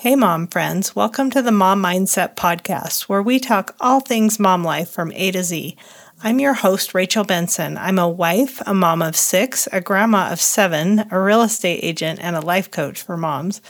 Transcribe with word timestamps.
Hey, 0.00 0.14
mom 0.14 0.46
friends, 0.46 0.94
welcome 0.94 1.28
to 1.30 1.42
the 1.42 1.50
Mom 1.50 1.82
Mindset 1.82 2.36
Podcast, 2.36 3.08
where 3.08 3.20
we 3.20 3.40
talk 3.40 3.74
all 3.80 3.98
things 3.98 4.38
mom 4.38 4.62
life 4.62 4.88
from 4.88 5.10
A 5.10 5.32
to 5.32 5.42
Z. 5.42 5.76
I'm 6.22 6.38
your 6.38 6.54
host, 6.54 6.94
Rachel 6.94 7.24
Benson. 7.24 7.76
I'm 7.76 7.98
a 7.98 8.08
wife, 8.08 8.62
a 8.64 8.72
mom 8.72 9.02
of 9.02 9.16
six, 9.16 9.66
a 9.72 9.80
grandma 9.80 10.30
of 10.30 10.40
seven, 10.40 11.08
a 11.10 11.20
real 11.20 11.42
estate 11.42 11.80
agent, 11.82 12.20
and 12.22 12.36
a 12.36 12.40
life 12.40 12.70
coach 12.70 13.02
for 13.02 13.16
moms. 13.16 13.60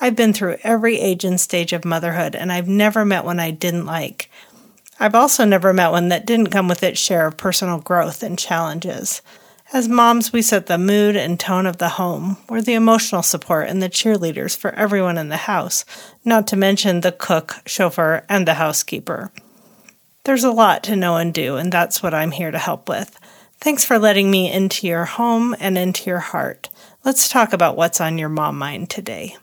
I've 0.00 0.16
been 0.16 0.32
through 0.32 0.56
every 0.64 0.98
age 0.98 1.22
and 1.22 1.40
stage 1.40 1.72
of 1.72 1.84
motherhood, 1.84 2.34
and 2.34 2.50
I've 2.50 2.66
never 2.66 3.04
met 3.04 3.24
one 3.24 3.38
I 3.38 3.52
didn't 3.52 3.86
like. 3.86 4.28
I've 4.98 5.14
also 5.14 5.44
never 5.44 5.72
met 5.72 5.92
one 5.92 6.08
that 6.08 6.26
didn't 6.26 6.50
come 6.50 6.66
with 6.66 6.82
its 6.82 6.98
share 6.98 7.28
of 7.28 7.36
personal 7.36 7.78
growth 7.78 8.24
and 8.24 8.36
challenges. 8.36 9.22
As 9.72 9.88
moms, 9.88 10.32
we 10.32 10.42
set 10.42 10.66
the 10.66 10.78
mood 10.78 11.16
and 11.16 11.40
tone 11.40 11.66
of 11.66 11.78
the 11.78 11.88
home. 11.90 12.36
We're 12.48 12.62
the 12.62 12.74
emotional 12.74 13.22
support 13.22 13.68
and 13.68 13.82
the 13.82 13.88
cheerleaders 13.88 14.56
for 14.56 14.72
everyone 14.74 15.18
in 15.18 15.28
the 15.28 15.36
house, 15.36 15.84
not 16.24 16.46
to 16.48 16.56
mention 16.56 17.00
the 17.00 17.10
cook, 17.10 17.56
chauffeur, 17.66 18.24
and 18.28 18.46
the 18.46 18.54
housekeeper. 18.54 19.32
There's 20.22 20.44
a 20.44 20.52
lot 20.52 20.84
to 20.84 20.94
know 20.94 21.16
and 21.16 21.34
do, 21.34 21.56
and 21.56 21.72
that's 21.72 22.00
what 22.00 22.14
I'm 22.14 22.30
here 22.30 22.52
to 22.52 22.58
help 22.58 22.88
with. 22.88 23.18
Thanks 23.60 23.84
for 23.84 23.98
letting 23.98 24.30
me 24.30 24.50
into 24.50 24.86
your 24.86 25.04
home 25.04 25.56
and 25.58 25.76
into 25.76 26.08
your 26.08 26.20
heart. 26.20 26.68
Let's 27.04 27.28
talk 27.28 27.52
about 27.52 27.76
what's 27.76 28.00
on 28.00 28.18
your 28.18 28.28
mom 28.28 28.58
mind 28.58 28.88
today. 28.88 29.36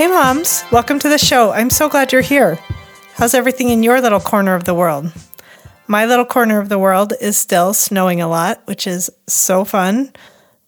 Hey, 0.00 0.06
moms, 0.06 0.64
welcome 0.72 0.98
to 1.00 1.10
the 1.10 1.18
show. 1.18 1.50
I'm 1.50 1.68
so 1.68 1.86
glad 1.86 2.10
you're 2.10 2.22
here. 2.22 2.58
How's 3.16 3.34
everything 3.34 3.68
in 3.68 3.82
your 3.82 4.00
little 4.00 4.18
corner 4.18 4.54
of 4.54 4.64
the 4.64 4.72
world? 4.72 5.12
My 5.88 6.06
little 6.06 6.24
corner 6.24 6.58
of 6.58 6.70
the 6.70 6.78
world 6.78 7.12
is 7.20 7.36
still 7.36 7.74
snowing 7.74 8.22
a 8.22 8.26
lot, 8.26 8.62
which 8.64 8.86
is 8.86 9.10
so 9.26 9.62
fun. 9.62 10.10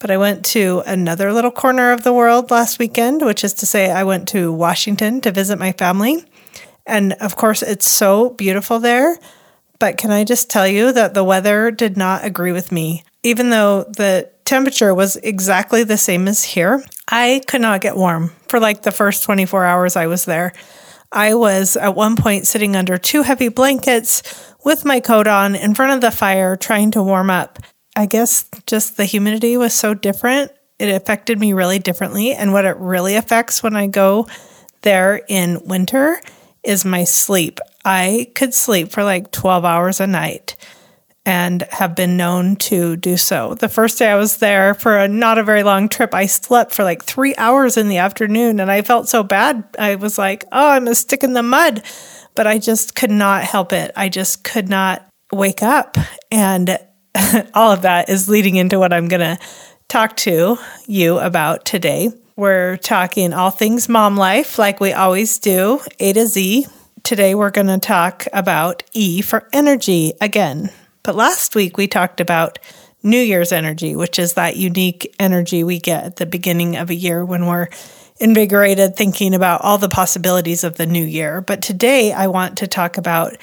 But 0.01 0.11
I 0.11 0.19
went 0.19 0.45
to 0.49 0.83
another 0.85 1.33
little 1.33 1.51
corner 1.51 1.93
of 1.93 2.03
the 2.05 2.13
world 2.13 2.51
last 2.51 2.79
weekend, 2.79 3.23
which 3.23 3.43
is 3.43 3.55
to 3.55 3.65
say, 3.65 3.91
I 3.91 4.05
went 4.05 4.29
to 4.29 4.53
Washington 4.53 5.23
to 5.23 5.33
visit 5.33 5.59
my 5.59 5.73
family. 5.73 6.27
And 6.85 7.15
of 7.15 7.35
course, 7.35 7.63
it's 7.63 7.91
so 7.91 8.29
beautiful 8.29 8.81
there. 8.81 9.19
But 9.79 9.97
can 9.97 10.11
I 10.11 10.25
just 10.25 10.51
tell 10.51 10.69
you 10.69 10.93
that 10.93 11.15
the 11.15 11.25
weather 11.25 11.71
did 11.71 11.97
not 11.97 12.23
agree 12.23 12.53
with 12.53 12.71
me? 12.71 13.03
Even 13.23 13.49
though 13.49 13.85
the 13.85 14.29
temperature 14.45 14.95
was 14.95 15.17
exactly 15.17 15.85
the 15.85 15.97
same 15.97 16.29
as 16.29 16.45
here, 16.45 16.85
I 17.09 17.43
could 17.47 17.61
not 17.61 17.81
get 17.81 17.97
warm 17.97 18.33
for 18.49 18.61
like 18.61 18.83
the 18.83 18.93
first 18.93 19.25
24 19.25 19.65
hours 19.65 19.97
I 19.97 20.07
was 20.07 20.25
there. 20.25 20.53
I 21.11 21.35
was 21.35 21.77
at 21.77 21.95
one 21.95 22.17
point 22.17 22.47
sitting 22.47 22.75
under 22.75 22.97
two 22.97 23.23
heavy 23.23 23.49
blankets 23.49 24.23
with 24.65 24.85
my 24.85 25.01
coat 25.01 25.27
on 25.27 25.55
in 25.55 25.75
front 25.75 25.93
of 25.93 26.01
the 26.01 26.11
fire 26.11 26.57
trying 26.57 26.91
to 26.93 27.03
warm 27.03 27.31
up. 27.31 27.59
I 27.95 28.07
guess 28.07 28.49
just 28.67 28.97
the 28.97 29.05
humidity 29.05 29.57
was 29.57 29.75
so 29.75 29.93
different. 29.93 30.53
It 30.79 30.89
affected 30.89 31.39
me 31.39 31.53
really 31.53 31.79
differently. 31.79 32.33
And 32.33 32.53
what 32.53 32.65
it 32.65 32.77
really 32.79 33.17
affects 33.17 33.63
when 33.63 33.77
I 33.77 33.87
go 33.87 34.27
there 34.81 35.21
in 35.29 35.61
winter 35.67 36.21
is 36.65 36.85
my 36.85 37.05
sleep. 37.05 37.59
I 37.85 38.31
could 38.35 38.55
sleep 38.55 38.91
for 38.91 39.05
like 39.05 39.33
12 39.33 39.65
hours 39.65 40.01
a 40.01 40.07
night 40.07 40.57
and 41.25 41.63
have 41.71 41.95
been 41.95 42.17
known 42.17 42.57
to 42.57 42.97
do 42.97 43.17
so. 43.17 43.55
The 43.55 43.69
first 43.69 43.99
day 43.99 44.09
I 44.09 44.17
was 44.17 44.39
there 44.39 44.75
for 44.75 44.99
a 44.99 45.07
not 45.07 45.39
a 45.39 45.45
very 45.45 45.63
long 45.63 45.89
trip, 45.89 46.15
I 46.15 46.27
slept 46.27 46.75
for 46.75 46.83
like 46.83 47.05
three 47.05 47.35
hours 47.37 47.77
in 47.77 47.89
the 47.89 47.99
afternoon 47.99 48.59
and 48.59 48.71
I 48.71 48.83
felt 48.83 49.09
so 49.09 49.23
bad. 49.23 49.65
I 49.79 49.95
was 49.95 50.19
like, 50.19 50.45
oh, 50.51 50.71
I'm 50.71 50.89
a 50.89 50.95
stick 50.95 51.23
in 51.23 51.33
the 51.33 51.43
mud. 51.43 51.83
But 52.35 52.47
I 52.47 52.59
just 52.59 52.95
could 52.95 53.11
not 53.11 53.45
help 53.45 53.73
it. 53.73 53.93
I 53.95 54.09
just 54.09 54.43
could 54.43 54.69
not 54.69 55.07
wake 55.31 55.63
up. 55.63 55.97
And 56.31 56.79
all 57.55 57.73
of 57.73 57.83
that 57.83 58.09
is 58.09 58.29
leading 58.29 58.57
into 58.57 58.79
what 58.79 58.93
I'm 58.93 59.09
going 59.09 59.21
to 59.21 59.39
talk 59.89 60.17
to 60.17 60.57
you 60.87 61.19
about 61.19 61.67
today. 61.67 62.11
We're 62.37 62.79
talking 62.79 63.35
all 63.35 63.51
things 63.51 63.89
mom 63.89 64.17
life, 64.17 64.59
like 64.59 64.81
we 64.81 64.93
always 64.95 65.39
do, 65.39 65.81
A 66.01 66.15
to 66.15 66.27
Z. 66.27 66.67
Today, 67.03 67.35
we're 67.35 67.51
going 67.51 67.67
to 67.67 67.79
talk 67.79 68.27
about 68.33 68.83
E 68.95 69.21
for 69.21 69.49
energy 69.53 70.13
again. 70.21 70.71
But 71.03 71.17
last 71.17 71.55
week, 71.55 71.77
we 71.77 71.89
talked 71.89 72.21
about 72.21 72.59
New 73.03 73.21
Year's 73.21 73.53
energy, 73.53 73.97
which 73.97 74.19
is 74.19 74.35
that 74.35 74.57
unique 74.57 75.15
energy 75.19 75.65
we 75.65 75.81
get 75.81 76.05
at 76.05 76.17
the 76.17 76.27
beginning 76.27 76.77
of 76.77 76.91
a 76.91 76.95
year 76.95 77.25
when 77.25 77.47
we're 77.47 77.69
invigorated 78.21 78.95
thinking 78.95 79.35
about 79.35 79.63
all 79.63 79.79
the 79.79 79.89
possibilities 79.89 80.63
of 80.63 80.77
the 80.77 80.87
new 80.87 81.05
year. 81.05 81.41
But 81.41 81.63
today, 81.63 82.13
I 82.13 82.29
want 82.29 82.59
to 82.59 82.69
talk 82.69 82.99
about 82.99 83.37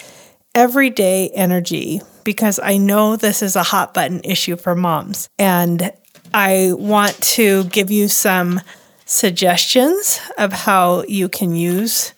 everyday 0.55 1.29
energy 1.29 2.01
because 2.23 2.59
I 2.61 2.77
know 2.77 3.15
this 3.15 3.41
is 3.41 3.55
a 3.55 3.63
hot 3.63 3.93
button 3.93 4.21
issue 4.23 4.55
for 4.55 4.75
moms. 4.75 5.27
And 5.37 5.91
I 6.33 6.71
want 6.73 7.19
to 7.21 7.65
give 7.65 7.91
you 7.91 8.07
some 8.07 8.61
suggestions 9.05 10.21
of 10.37 10.53
how 10.53 11.03
you 11.07 11.27
can 11.27 11.55
use 11.55 12.13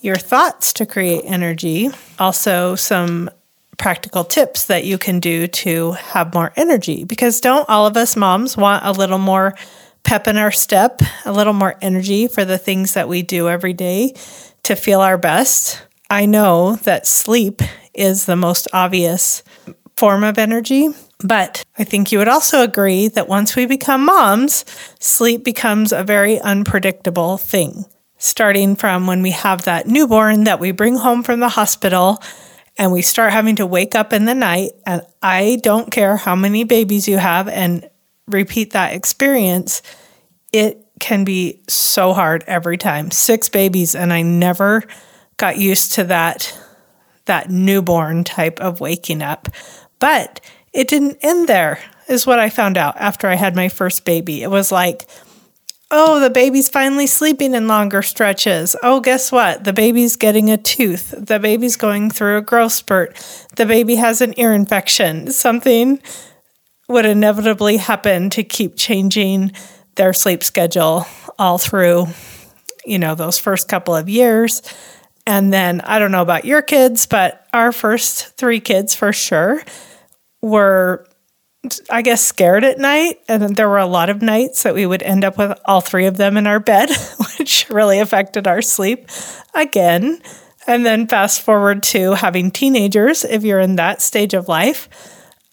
your 0.00 0.16
thoughts 0.16 0.72
to 0.74 0.86
create 0.86 1.24
energy. 1.26 1.90
Also, 2.18 2.76
some 2.76 3.28
practical 3.80 4.24
tips 4.24 4.66
that 4.66 4.84
you 4.84 4.98
can 4.98 5.20
do 5.20 5.46
to 5.46 5.92
have 5.92 6.34
more 6.34 6.52
energy 6.54 7.02
because 7.02 7.40
don't 7.40 7.66
all 7.70 7.86
of 7.86 7.96
us 7.96 8.14
moms 8.14 8.54
want 8.54 8.84
a 8.84 8.92
little 8.92 9.18
more 9.18 9.54
pep 10.04 10.28
in 10.28 10.36
our 10.36 10.52
step, 10.52 11.00
a 11.24 11.32
little 11.32 11.54
more 11.54 11.74
energy 11.80 12.28
for 12.28 12.44
the 12.44 12.58
things 12.58 12.92
that 12.92 13.08
we 13.08 13.22
do 13.22 13.48
every 13.48 13.72
day 13.72 14.14
to 14.64 14.76
feel 14.76 15.00
our 15.00 15.16
best? 15.16 15.82
I 16.10 16.26
know 16.26 16.76
that 16.82 17.06
sleep 17.06 17.62
is 17.94 18.26
the 18.26 18.36
most 18.36 18.68
obvious 18.74 19.42
form 19.96 20.24
of 20.24 20.38
energy. 20.38 20.88
But 21.22 21.64
I 21.78 21.84
think 21.84 22.12
you 22.12 22.18
would 22.18 22.28
also 22.28 22.62
agree 22.62 23.08
that 23.08 23.28
once 23.28 23.56
we 23.56 23.66
become 23.66 24.04
moms, 24.04 24.64
sleep 24.98 25.42
becomes 25.42 25.92
a 25.92 26.04
very 26.04 26.38
unpredictable 26.40 27.38
thing. 27.38 27.86
Starting 28.18 28.76
from 28.76 29.06
when 29.06 29.22
we 29.22 29.30
have 29.30 29.64
that 29.64 29.86
newborn 29.86 30.44
that 30.44 30.60
we 30.60 30.70
bring 30.70 30.96
home 30.96 31.22
from 31.22 31.40
the 31.40 31.48
hospital 31.48 32.22
and 32.78 32.92
we 32.92 33.02
start 33.02 33.32
having 33.32 33.56
to 33.56 33.66
wake 33.66 33.94
up 33.94 34.12
in 34.12 34.24
the 34.24 34.34
night. 34.34 34.72
And 34.86 35.02
I 35.22 35.60
don't 35.62 35.90
care 35.90 36.16
how 36.16 36.34
many 36.34 36.64
babies 36.64 37.06
you 37.08 37.18
have 37.18 37.48
and 37.48 37.88
repeat 38.26 38.72
that 38.72 38.94
experience, 38.94 39.82
it 40.52 40.86
can 40.98 41.24
be 41.24 41.62
so 41.68 42.12
hard 42.12 42.44
every 42.46 42.76
time. 42.78 43.10
Six 43.10 43.48
babies, 43.48 43.94
and 43.94 44.12
I 44.12 44.22
never 44.22 44.84
got 45.36 45.58
used 45.58 45.92
to 45.94 46.04
that 46.04 46.56
that 47.26 47.50
newborn 47.50 48.24
type 48.24 48.58
of 48.60 48.80
waking 48.80 49.22
up. 49.22 49.48
But 49.98 50.40
it 50.72 50.88
didn't 50.88 51.18
end 51.22 51.48
there, 51.48 51.78
is 52.08 52.26
what 52.26 52.38
I 52.38 52.50
found 52.50 52.76
out 52.76 52.96
after 52.96 53.28
I 53.28 53.34
had 53.34 53.54
my 53.54 53.68
first 53.68 54.04
baby. 54.04 54.42
It 54.42 54.50
was 54.50 54.72
like, 54.72 55.06
oh, 55.90 56.20
the 56.20 56.30
baby's 56.30 56.68
finally 56.68 57.06
sleeping 57.06 57.54
in 57.54 57.66
longer 57.66 58.02
stretches. 58.02 58.76
Oh, 58.82 59.00
guess 59.00 59.32
what? 59.32 59.64
The 59.64 59.72
baby's 59.72 60.16
getting 60.16 60.50
a 60.50 60.56
tooth. 60.56 61.14
The 61.16 61.38
baby's 61.38 61.76
going 61.76 62.10
through 62.10 62.38
a 62.38 62.42
growth 62.42 62.72
spurt. 62.72 63.16
The 63.56 63.66
baby 63.66 63.96
has 63.96 64.20
an 64.20 64.38
ear 64.38 64.52
infection. 64.52 65.30
Something 65.32 66.00
would 66.88 67.06
inevitably 67.06 67.76
happen 67.76 68.30
to 68.30 68.42
keep 68.44 68.76
changing 68.76 69.52
their 69.96 70.12
sleep 70.12 70.42
schedule 70.44 71.06
all 71.38 71.58
through, 71.58 72.06
you 72.84 72.98
know, 72.98 73.14
those 73.14 73.38
first 73.38 73.68
couple 73.68 73.94
of 73.94 74.08
years. 74.08 74.62
And 75.26 75.52
then 75.52 75.80
I 75.82 75.98
don't 75.98 76.12
know 76.12 76.22
about 76.22 76.44
your 76.44 76.62
kids, 76.62 77.06
but 77.06 77.46
our 77.52 77.72
first 77.72 78.36
three 78.36 78.60
kids 78.60 78.94
for 78.94 79.12
sure 79.12 79.62
were, 80.40 81.06
I 81.90 82.02
guess, 82.02 82.22
scared 82.24 82.64
at 82.64 82.78
night. 82.78 83.20
And 83.28 83.54
there 83.54 83.68
were 83.68 83.78
a 83.78 83.86
lot 83.86 84.08
of 84.08 84.22
nights 84.22 84.62
that 84.62 84.74
we 84.74 84.86
would 84.86 85.02
end 85.02 85.24
up 85.24 85.36
with 85.36 85.58
all 85.66 85.80
three 85.80 86.06
of 86.06 86.16
them 86.16 86.36
in 86.36 86.46
our 86.46 86.60
bed, 86.60 86.90
which 87.38 87.68
really 87.68 87.98
affected 87.98 88.46
our 88.46 88.62
sleep 88.62 89.08
again. 89.54 90.22
And 90.66 90.86
then 90.86 91.06
fast 91.06 91.42
forward 91.42 91.82
to 91.84 92.12
having 92.12 92.50
teenagers, 92.50 93.24
if 93.24 93.44
you're 93.44 93.60
in 93.60 93.76
that 93.76 94.02
stage 94.02 94.34
of 94.34 94.48
life. 94.48 94.88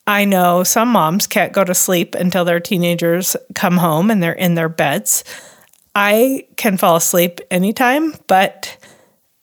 I 0.05 0.23
know 0.23 0.63
some 0.63 0.89
moms 0.89 1.27
can't 1.27 1.51
go 1.51 1.65
to 1.65 1.73
sleep 1.75 2.15
until 2.15 2.45
their 2.45 2.61
teenagers 2.61 3.35
come 3.55 3.77
home 3.77 4.09
and 4.09 4.23
they're 4.23 4.31
in 4.31 4.55
their 4.55 4.69
beds. 4.69 5.25
I 5.93 6.47
can 6.55 6.77
fall 6.77 6.95
asleep 6.95 7.41
anytime, 7.51 8.13
but 8.27 8.77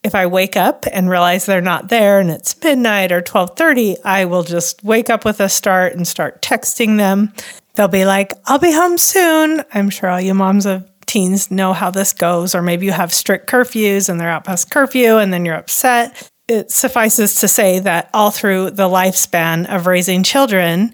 if 0.05 0.15
I 0.15 0.27
wake 0.27 0.57
up 0.57 0.85
and 0.93 1.11
realize 1.11 1.47
they're 1.47 1.61
not 1.61 1.89
there 1.89 2.21
and 2.21 2.31
it's 2.31 2.55
midnight 2.63 3.11
or 3.11 3.23
12:30, 3.23 3.97
I 4.05 4.27
will 4.27 4.45
just 4.45 4.85
wake 4.85 5.11
up 5.11 5.25
with 5.25 5.41
a 5.41 5.49
start 5.49 5.95
and 5.95 6.07
start 6.07 6.43
texting 6.43 6.99
them. 6.99 7.33
They'll 7.75 7.89
be 7.89 8.05
like, 8.05 8.35
"I'll 8.47 8.59
be 8.59 8.73
home 8.73 8.99
soon." 8.99 9.65
I'm 9.73 9.91
sure 9.91 10.11
all 10.11 10.21
you 10.21 10.35
moms 10.35 10.67
of 10.67 10.85
teens 11.07 11.51
know 11.51 11.73
how 11.73 11.91
this 11.91 12.13
goes 12.13 12.55
or 12.55 12.63
maybe 12.63 12.87
you 12.87 12.93
have 12.93 13.13
strict 13.13 13.51
curfews 13.51 14.09
and 14.09 14.21
they're 14.21 14.31
out 14.31 14.45
past 14.45 14.71
curfew 14.71 15.17
and 15.19 15.33
then 15.33 15.45
you're 15.45 15.57
upset. 15.57 16.31
It 16.49 16.71
suffices 16.71 17.37
to 17.37 17.49
say 17.49 17.79
that 17.81 18.11
all 18.13 18.31
through 18.31 18.71
the 18.73 18.89
lifespan 18.89 19.67
of 19.75 19.87
raising 19.87 20.23
children, 20.23 20.93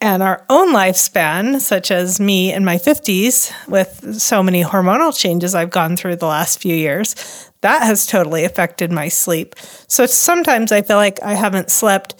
and 0.00 0.22
our 0.22 0.44
own 0.48 0.72
lifespan, 0.72 1.60
such 1.60 1.90
as 1.90 2.18
me 2.18 2.50
in 2.52 2.64
my 2.64 2.78
50s, 2.78 3.52
with 3.68 4.18
so 4.18 4.42
many 4.42 4.64
hormonal 4.64 5.14
changes 5.14 5.54
I've 5.54 5.68
gone 5.68 5.96
through 5.96 6.16
the 6.16 6.26
last 6.26 6.62
few 6.62 6.74
years, 6.74 7.14
that 7.62 7.82
has 7.82 8.06
totally 8.06 8.44
affected 8.44 8.90
my 8.90 9.08
sleep. 9.08 9.54
So 9.86 10.06
sometimes 10.06 10.72
I 10.72 10.82
feel 10.82 10.96
like 10.96 11.22
I 11.22 11.34
haven't 11.34 11.70
slept 11.70 12.14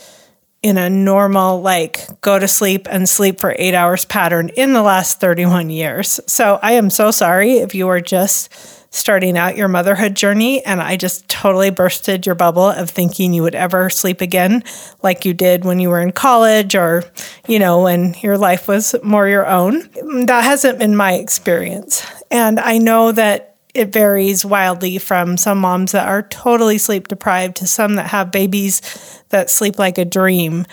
in 0.62 0.76
a 0.76 0.90
normal, 0.90 1.62
like 1.62 2.06
go 2.20 2.38
to 2.38 2.46
sleep 2.46 2.86
and 2.90 3.08
sleep 3.08 3.40
for 3.40 3.56
eight 3.58 3.74
hours 3.74 4.04
pattern 4.04 4.50
in 4.50 4.74
the 4.74 4.82
last 4.82 5.20
31 5.20 5.70
years. 5.70 6.20
So 6.26 6.58
I 6.62 6.72
am 6.72 6.90
so 6.90 7.10
sorry 7.10 7.58
if 7.58 7.74
you 7.74 7.88
are 7.88 8.00
just 8.00 8.52
starting 8.92 9.38
out 9.38 9.56
your 9.56 9.68
motherhood 9.68 10.16
journey 10.16 10.64
and 10.66 10.82
I 10.82 10.96
just 10.96 11.28
totally 11.28 11.70
bursted 11.70 12.26
your 12.26 12.34
bubble 12.34 12.66
of 12.66 12.90
thinking 12.90 13.32
you 13.32 13.42
would 13.42 13.54
ever 13.54 13.88
sleep 13.88 14.20
again 14.20 14.64
like 15.00 15.24
you 15.24 15.32
did 15.32 15.64
when 15.64 15.78
you 15.78 15.90
were 15.90 16.00
in 16.00 16.10
college 16.10 16.74
or, 16.74 17.04
you 17.46 17.60
know, 17.60 17.82
when 17.82 18.14
your 18.20 18.36
life 18.36 18.66
was 18.66 18.96
more 19.04 19.28
your 19.28 19.46
own. 19.46 19.88
That 20.26 20.42
hasn't 20.42 20.80
been 20.80 20.96
my 20.96 21.14
experience. 21.14 22.04
And 22.32 22.58
I 22.58 22.78
know 22.78 23.12
that 23.12 23.49
it 23.74 23.92
varies 23.92 24.44
wildly 24.44 24.98
from 24.98 25.36
some 25.36 25.58
moms 25.58 25.92
that 25.92 26.08
are 26.08 26.22
totally 26.22 26.78
sleep 26.78 27.08
deprived 27.08 27.56
to 27.56 27.66
some 27.66 27.94
that 27.96 28.08
have 28.08 28.32
babies 28.32 29.22
that 29.28 29.50
sleep 29.50 29.78
like 29.78 29.98
a 29.98 30.04
dream 30.04 30.66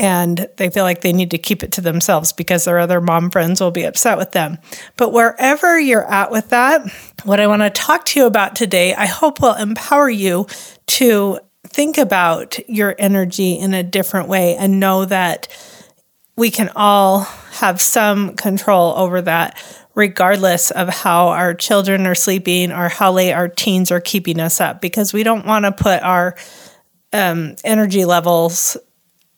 and 0.00 0.48
they 0.56 0.70
feel 0.70 0.84
like 0.84 1.00
they 1.00 1.12
need 1.12 1.32
to 1.32 1.38
keep 1.38 1.62
it 1.62 1.72
to 1.72 1.80
themselves 1.80 2.32
because 2.32 2.64
their 2.64 2.78
other 2.78 3.00
mom 3.00 3.30
friends 3.30 3.60
will 3.60 3.70
be 3.70 3.82
upset 3.84 4.16
with 4.16 4.32
them. 4.32 4.58
But 4.96 5.12
wherever 5.12 5.78
you're 5.78 6.08
at 6.08 6.30
with 6.30 6.50
that, 6.50 6.88
what 7.24 7.40
I 7.40 7.46
want 7.46 7.62
to 7.62 7.70
talk 7.70 8.04
to 8.06 8.20
you 8.20 8.26
about 8.26 8.54
today, 8.54 8.94
I 8.94 9.06
hope 9.06 9.40
will 9.40 9.54
empower 9.54 10.08
you 10.08 10.46
to 10.86 11.40
think 11.66 11.98
about 11.98 12.58
your 12.68 12.94
energy 12.98 13.54
in 13.54 13.74
a 13.74 13.82
different 13.82 14.28
way 14.28 14.56
and 14.56 14.80
know 14.80 15.04
that 15.04 15.48
we 16.36 16.50
can 16.50 16.70
all 16.76 17.20
have 17.52 17.80
some 17.80 18.36
control 18.36 18.94
over 18.96 19.20
that 19.22 19.60
regardless 19.98 20.70
of 20.70 20.88
how 20.88 21.26
our 21.26 21.52
children 21.52 22.06
are 22.06 22.14
sleeping 22.14 22.70
or 22.70 22.88
how 22.88 23.10
late 23.10 23.32
our 23.32 23.48
teens 23.48 23.90
are 23.90 24.00
keeping 24.00 24.38
us 24.38 24.60
up, 24.60 24.80
because 24.80 25.12
we 25.12 25.24
don't 25.24 25.44
want 25.44 25.64
to 25.64 25.72
put 25.72 26.00
our 26.04 26.36
um, 27.12 27.56
energy 27.64 28.04
levels 28.04 28.76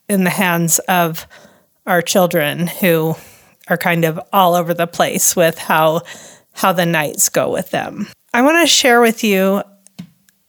in 0.07 0.23
the 0.25 0.31
hands 0.31 0.79
of 0.81 1.27
our 1.87 2.03
children 2.03 2.67
who 2.67 3.15
are 3.69 3.79
kind 3.79 4.05
of 4.05 4.21
all 4.35 4.55
over 4.55 4.75
the 4.75 4.87
place 4.87 5.35
with 5.35 5.57
how 5.57 6.03
how 6.53 6.73
the 6.73 6.85
nights 6.85 7.31
go 7.31 7.51
with 7.51 7.71
them. 7.71 8.07
I 8.35 8.43
want 8.43 8.63
to 8.63 8.67
share 8.67 9.01
with 9.01 9.25
you 9.25 9.63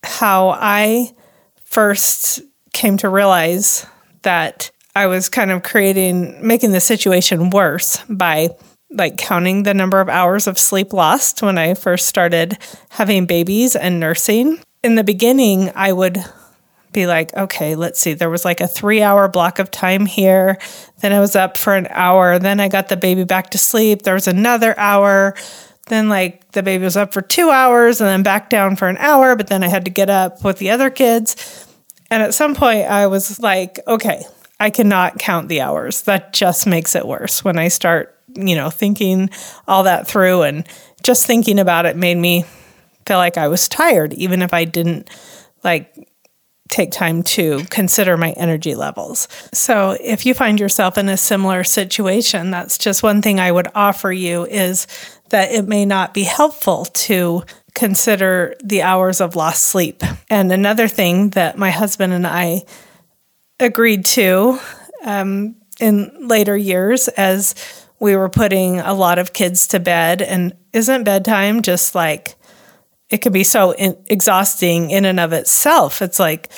how 0.03 0.49
I 0.49 1.13
first 1.63 2.41
came 2.73 2.97
to 2.97 3.07
realize 3.07 3.85
that 4.23 4.71
I 4.93 5.07
was 5.07 5.29
kind 5.29 5.51
of 5.51 5.63
creating 5.63 6.45
making 6.45 6.73
the 6.73 6.81
situation 6.81 7.49
worse 7.49 8.03
by 8.09 8.49
like 8.93 9.17
counting 9.17 9.63
the 9.63 9.73
number 9.73 9.99
of 9.99 10.09
hours 10.09 10.47
of 10.47 10.59
sleep 10.59 10.93
lost 10.93 11.41
when 11.41 11.57
I 11.57 11.73
first 11.73 12.07
started 12.07 12.57
having 12.89 13.25
babies 13.25 13.75
and 13.75 13.99
nursing. 13.99 14.59
In 14.83 14.95
the 14.95 15.03
beginning, 15.03 15.71
I 15.75 15.93
would 15.93 16.23
be 16.91 17.07
like, 17.07 17.33
okay, 17.35 17.75
let's 17.75 17.99
see. 17.99 18.13
There 18.13 18.29
was 18.29 18.43
like 18.43 18.59
a 18.59 18.67
three 18.67 19.01
hour 19.01 19.27
block 19.27 19.59
of 19.59 19.71
time 19.71 20.05
here. 20.05 20.57
Then 20.99 21.13
I 21.13 21.19
was 21.19 21.35
up 21.35 21.57
for 21.57 21.75
an 21.75 21.87
hour. 21.89 22.37
Then 22.37 22.59
I 22.59 22.67
got 22.67 22.89
the 22.89 22.97
baby 22.97 23.23
back 23.23 23.51
to 23.51 23.57
sleep. 23.57 24.01
There 24.01 24.13
was 24.13 24.27
another 24.27 24.77
hour. 24.77 25.35
Then, 25.87 26.09
like, 26.09 26.51
the 26.51 26.63
baby 26.63 26.83
was 26.83 26.95
up 26.95 27.11
for 27.13 27.21
two 27.21 27.49
hours 27.49 27.99
and 27.99 28.07
then 28.07 28.23
back 28.23 28.49
down 28.49 28.75
for 28.75 28.87
an 28.87 28.97
hour. 28.97 29.35
But 29.35 29.47
then 29.47 29.63
I 29.63 29.67
had 29.67 29.85
to 29.85 29.91
get 29.91 30.09
up 30.09 30.43
with 30.43 30.57
the 30.57 30.69
other 30.69 30.89
kids. 30.89 31.67
And 32.09 32.21
at 32.21 32.33
some 32.33 32.55
point, 32.55 32.87
I 32.87 33.07
was 33.07 33.39
like, 33.39 33.79
okay, 33.87 34.23
I 34.59 34.69
cannot 34.69 35.17
count 35.17 35.47
the 35.47 35.61
hours. 35.61 36.03
That 36.03 36.33
just 36.33 36.67
makes 36.67 36.95
it 36.95 37.07
worse 37.07 37.43
when 37.43 37.57
I 37.57 37.67
start 37.69 38.17
you 38.35 38.55
know, 38.55 38.69
thinking 38.69 39.29
all 39.67 39.83
that 39.83 40.07
through 40.07 40.43
and 40.43 40.67
just 41.03 41.25
thinking 41.25 41.59
about 41.59 41.85
it 41.85 41.95
made 41.95 42.17
me 42.17 42.45
feel 43.05 43.17
like 43.17 43.37
I 43.37 43.47
was 43.47 43.67
tired, 43.67 44.13
even 44.13 44.41
if 44.41 44.53
I 44.53 44.65
didn't 44.65 45.09
like 45.63 45.93
take 46.69 46.91
time 46.91 47.21
to 47.21 47.63
consider 47.69 48.17
my 48.17 48.31
energy 48.31 48.75
levels. 48.75 49.27
So, 49.53 49.97
if 49.99 50.25
you 50.25 50.33
find 50.33 50.59
yourself 50.59 50.97
in 50.97 51.09
a 51.09 51.17
similar 51.17 51.63
situation, 51.63 52.49
that's 52.49 52.77
just 52.77 53.03
one 53.03 53.21
thing 53.21 53.39
I 53.39 53.51
would 53.51 53.67
offer 53.75 54.11
you 54.11 54.45
is 54.45 54.87
that 55.29 55.51
it 55.51 55.67
may 55.67 55.85
not 55.85 56.13
be 56.13 56.23
helpful 56.23 56.85
to 56.85 57.43
consider 57.73 58.55
the 58.63 58.81
hours 58.81 59.21
of 59.21 59.35
lost 59.35 59.63
sleep. 59.63 60.03
And 60.29 60.51
another 60.51 60.87
thing 60.87 61.29
that 61.31 61.57
my 61.57 61.71
husband 61.71 62.13
and 62.13 62.27
I 62.27 62.63
agreed 63.59 64.05
to 64.05 64.59
um, 65.03 65.55
in 65.79 66.27
later 66.27 66.55
years 66.55 67.07
as 67.09 67.55
we 68.01 68.15
were 68.17 68.29
putting 68.29 68.79
a 68.79 68.93
lot 68.93 69.19
of 69.19 69.31
kids 69.31 69.67
to 69.67 69.79
bed. 69.79 70.21
And 70.21 70.53
isn't 70.73 71.03
bedtime 71.03 71.61
just 71.61 71.95
like, 71.95 72.35
it 73.09 73.19
can 73.19 73.31
be 73.31 73.43
so 73.43 73.73
in- 73.75 74.03
exhausting 74.07 74.89
in 74.89 75.05
and 75.05 75.19
of 75.19 75.31
itself? 75.31 76.01
It's 76.01 76.19
like, 76.19 76.49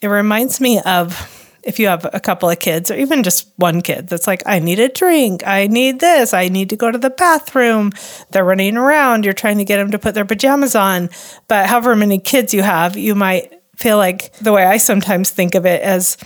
it 0.00 0.06
reminds 0.06 0.60
me 0.60 0.80
of 0.80 1.36
if 1.64 1.78
you 1.78 1.88
have 1.88 2.06
a 2.12 2.20
couple 2.20 2.48
of 2.48 2.58
kids 2.58 2.90
or 2.90 2.94
even 2.94 3.24
just 3.24 3.50
one 3.56 3.82
kid 3.82 4.08
that's 4.08 4.28
like, 4.28 4.44
I 4.46 4.60
need 4.60 4.78
a 4.78 4.88
drink, 4.88 5.46
I 5.46 5.66
need 5.66 6.00
this, 6.00 6.32
I 6.32 6.48
need 6.48 6.70
to 6.70 6.76
go 6.76 6.90
to 6.90 6.96
the 6.96 7.10
bathroom. 7.10 7.92
They're 8.30 8.44
running 8.44 8.76
around, 8.76 9.24
you're 9.24 9.34
trying 9.34 9.58
to 9.58 9.64
get 9.64 9.76
them 9.76 9.90
to 9.90 9.98
put 9.98 10.14
their 10.14 10.24
pajamas 10.24 10.74
on. 10.74 11.10
But 11.48 11.66
however 11.66 11.96
many 11.96 12.18
kids 12.18 12.54
you 12.54 12.62
have, 12.62 12.96
you 12.96 13.14
might 13.14 13.60
feel 13.76 13.96
like 13.96 14.32
the 14.34 14.52
way 14.52 14.64
I 14.64 14.76
sometimes 14.76 15.30
think 15.30 15.54
of 15.56 15.66
it 15.66 15.82
as 15.82 16.16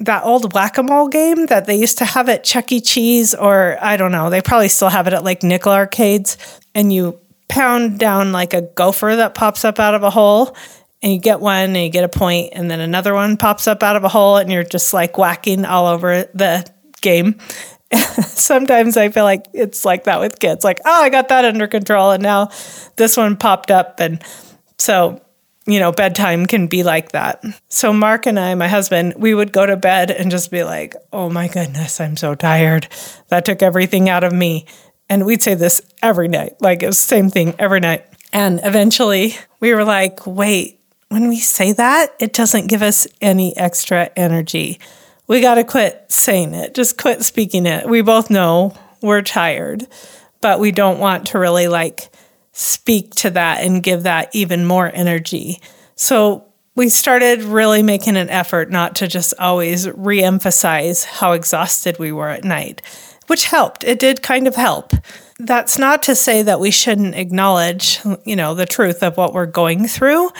that 0.00 0.24
old 0.24 0.52
whack 0.52 0.78
a 0.78 0.82
mole 0.82 1.08
game 1.08 1.46
that 1.46 1.66
they 1.66 1.76
used 1.76 1.98
to 1.98 2.04
have 2.04 2.28
at 2.28 2.44
Chuck 2.44 2.72
E. 2.72 2.80
Cheese, 2.80 3.34
or 3.34 3.76
I 3.80 3.96
don't 3.96 4.12
know, 4.12 4.30
they 4.30 4.40
probably 4.40 4.68
still 4.68 4.88
have 4.88 5.06
it 5.06 5.12
at 5.12 5.24
like 5.24 5.42
nickel 5.42 5.72
arcades. 5.72 6.36
And 6.74 6.92
you 6.92 7.20
pound 7.48 7.98
down 7.98 8.32
like 8.32 8.54
a 8.54 8.62
gopher 8.62 9.16
that 9.16 9.34
pops 9.34 9.64
up 9.64 9.78
out 9.78 9.94
of 9.94 10.02
a 10.02 10.10
hole, 10.10 10.56
and 11.02 11.12
you 11.12 11.18
get 11.18 11.40
one 11.40 11.70
and 11.70 11.76
you 11.76 11.90
get 11.90 12.04
a 12.04 12.08
point, 12.08 12.50
and 12.54 12.70
then 12.70 12.80
another 12.80 13.14
one 13.14 13.36
pops 13.36 13.68
up 13.68 13.82
out 13.82 13.96
of 13.96 14.04
a 14.04 14.08
hole, 14.08 14.36
and 14.38 14.50
you're 14.50 14.64
just 14.64 14.94
like 14.94 15.18
whacking 15.18 15.64
all 15.64 15.86
over 15.86 16.24
the 16.34 16.66
game. 17.02 17.38
Sometimes 17.94 18.96
I 18.96 19.10
feel 19.10 19.24
like 19.24 19.46
it's 19.52 19.84
like 19.84 20.04
that 20.04 20.20
with 20.20 20.38
kids, 20.38 20.64
like, 20.64 20.80
oh, 20.86 21.02
I 21.02 21.10
got 21.10 21.28
that 21.28 21.44
under 21.44 21.66
control, 21.66 22.12
and 22.12 22.22
now 22.22 22.50
this 22.96 23.16
one 23.16 23.36
popped 23.36 23.70
up. 23.70 24.00
And 24.00 24.22
so 24.78 25.20
you 25.66 25.78
know, 25.78 25.92
bedtime 25.92 26.46
can 26.46 26.66
be 26.66 26.82
like 26.82 27.12
that. 27.12 27.44
So, 27.68 27.92
Mark 27.92 28.26
and 28.26 28.38
I, 28.38 28.54
my 28.54 28.68
husband, 28.68 29.14
we 29.16 29.34
would 29.34 29.52
go 29.52 29.64
to 29.64 29.76
bed 29.76 30.10
and 30.10 30.30
just 30.30 30.50
be 30.50 30.64
like, 30.64 30.94
oh 31.12 31.30
my 31.30 31.48
goodness, 31.48 32.00
I'm 32.00 32.16
so 32.16 32.34
tired. 32.34 32.88
That 33.28 33.44
took 33.44 33.62
everything 33.62 34.08
out 34.08 34.24
of 34.24 34.32
me. 34.32 34.66
And 35.08 35.24
we'd 35.24 35.42
say 35.42 35.54
this 35.54 35.82
every 36.02 36.28
night, 36.28 36.56
like 36.60 36.82
it 36.82 36.86
was 36.86 36.96
the 36.96 37.08
same 37.08 37.30
thing 37.30 37.54
every 37.58 37.80
night. 37.80 38.04
And 38.32 38.60
eventually 38.64 39.36
we 39.60 39.74
were 39.74 39.84
like, 39.84 40.26
wait, 40.26 40.80
when 41.08 41.28
we 41.28 41.38
say 41.38 41.72
that, 41.74 42.14
it 42.18 42.32
doesn't 42.32 42.68
give 42.68 42.82
us 42.82 43.06
any 43.20 43.56
extra 43.56 44.10
energy. 44.16 44.80
We 45.28 45.40
got 45.42 45.56
to 45.56 45.64
quit 45.64 46.06
saying 46.08 46.54
it, 46.54 46.74
just 46.74 46.98
quit 46.98 47.22
speaking 47.22 47.66
it. 47.66 47.88
We 47.88 48.00
both 48.00 48.30
know 48.30 48.74
we're 49.02 49.22
tired, 49.22 49.86
but 50.40 50.58
we 50.58 50.72
don't 50.72 50.98
want 50.98 51.28
to 51.28 51.38
really 51.38 51.68
like 51.68 52.10
speak 52.52 53.14
to 53.16 53.30
that 53.30 53.62
and 53.62 53.82
give 53.82 54.02
that 54.02 54.30
even 54.34 54.66
more 54.66 54.90
energy. 54.94 55.60
So 55.94 56.46
we 56.74 56.88
started 56.88 57.42
really 57.42 57.82
making 57.82 58.16
an 58.16 58.30
effort 58.30 58.70
not 58.70 58.96
to 58.96 59.08
just 59.08 59.34
always 59.38 59.88
re 59.90 60.22
emphasize 60.22 61.04
how 61.04 61.32
exhausted 61.32 61.98
we 61.98 62.12
were 62.12 62.28
at 62.28 62.44
night, 62.44 62.82
which 63.26 63.44
helped. 63.46 63.84
It 63.84 63.98
did 63.98 64.22
kind 64.22 64.46
of 64.46 64.54
help. 64.54 64.92
That's 65.38 65.78
not 65.78 66.02
to 66.04 66.14
say 66.14 66.42
that 66.42 66.60
we 66.60 66.70
shouldn't 66.70 67.14
acknowledge, 67.14 67.98
you 68.24 68.36
know, 68.36 68.54
the 68.54 68.66
truth 68.66 69.02
of 69.02 69.16
what 69.16 69.34
we're 69.34 69.46
going 69.46 69.86
through, 69.86 70.30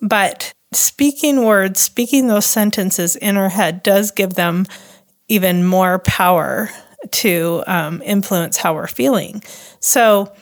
but 0.00 0.52
speaking 0.72 1.44
words, 1.44 1.80
speaking 1.80 2.28
those 2.28 2.46
sentences 2.46 3.16
in 3.16 3.36
our 3.36 3.48
head 3.48 3.82
does 3.82 4.10
give 4.10 4.34
them 4.34 4.66
even 5.28 5.64
more 5.64 5.98
power 6.00 6.68
to 7.10 7.62
um, 7.66 8.02
influence 8.04 8.56
how 8.56 8.74
we're 8.74 8.86
feeling. 8.86 9.42
So, 9.80 10.32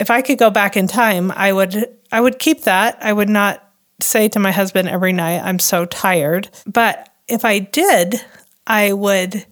if 0.00 0.10
I 0.10 0.22
could 0.22 0.38
go 0.38 0.50
back 0.50 0.76
in 0.76 0.86
time, 0.86 1.30
I 1.30 1.52
would 1.52 1.88
I 2.12 2.20
would 2.20 2.38
keep 2.38 2.62
that. 2.62 2.98
I 3.00 3.12
would 3.12 3.28
not 3.28 3.60
say 4.00 4.28
to 4.28 4.38
my 4.38 4.52
husband 4.52 4.88
every 4.88 5.12
night, 5.12 5.40
I'm 5.42 5.58
so 5.58 5.84
tired. 5.84 6.48
But 6.66 7.08
if 7.28 7.44
I 7.44 7.58
did, 7.58 8.20
I 8.66 8.92
would 8.92 9.46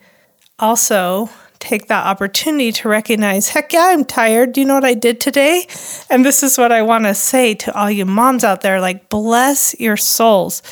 also 0.58 1.28
take 1.58 1.86
that 1.86 2.06
opportunity 2.06 2.72
to 2.72 2.88
recognize, 2.88 3.48
heck 3.48 3.72
yeah, 3.72 3.90
I'm 3.92 4.04
tired. 4.04 4.52
Do 4.52 4.60
you 4.60 4.66
know 4.66 4.74
what 4.74 4.84
I 4.84 4.94
did 4.94 5.20
today? 5.20 5.66
And 6.10 6.24
this 6.24 6.42
is 6.42 6.58
what 6.58 6.72
I 6.72 6.82
want 6.82 7.04
to 7.04 7.14
say 7.14 7.54
to 7.54 7.78
all 7.78 7.90
you 7.90 8.04
moms 8.04 8.42
out 8.42 8.62
there 8.62 8.80
like, 8.80 9.08
bless 9.08 9.78
your 9.78 9.96
souls. 9.96 10.62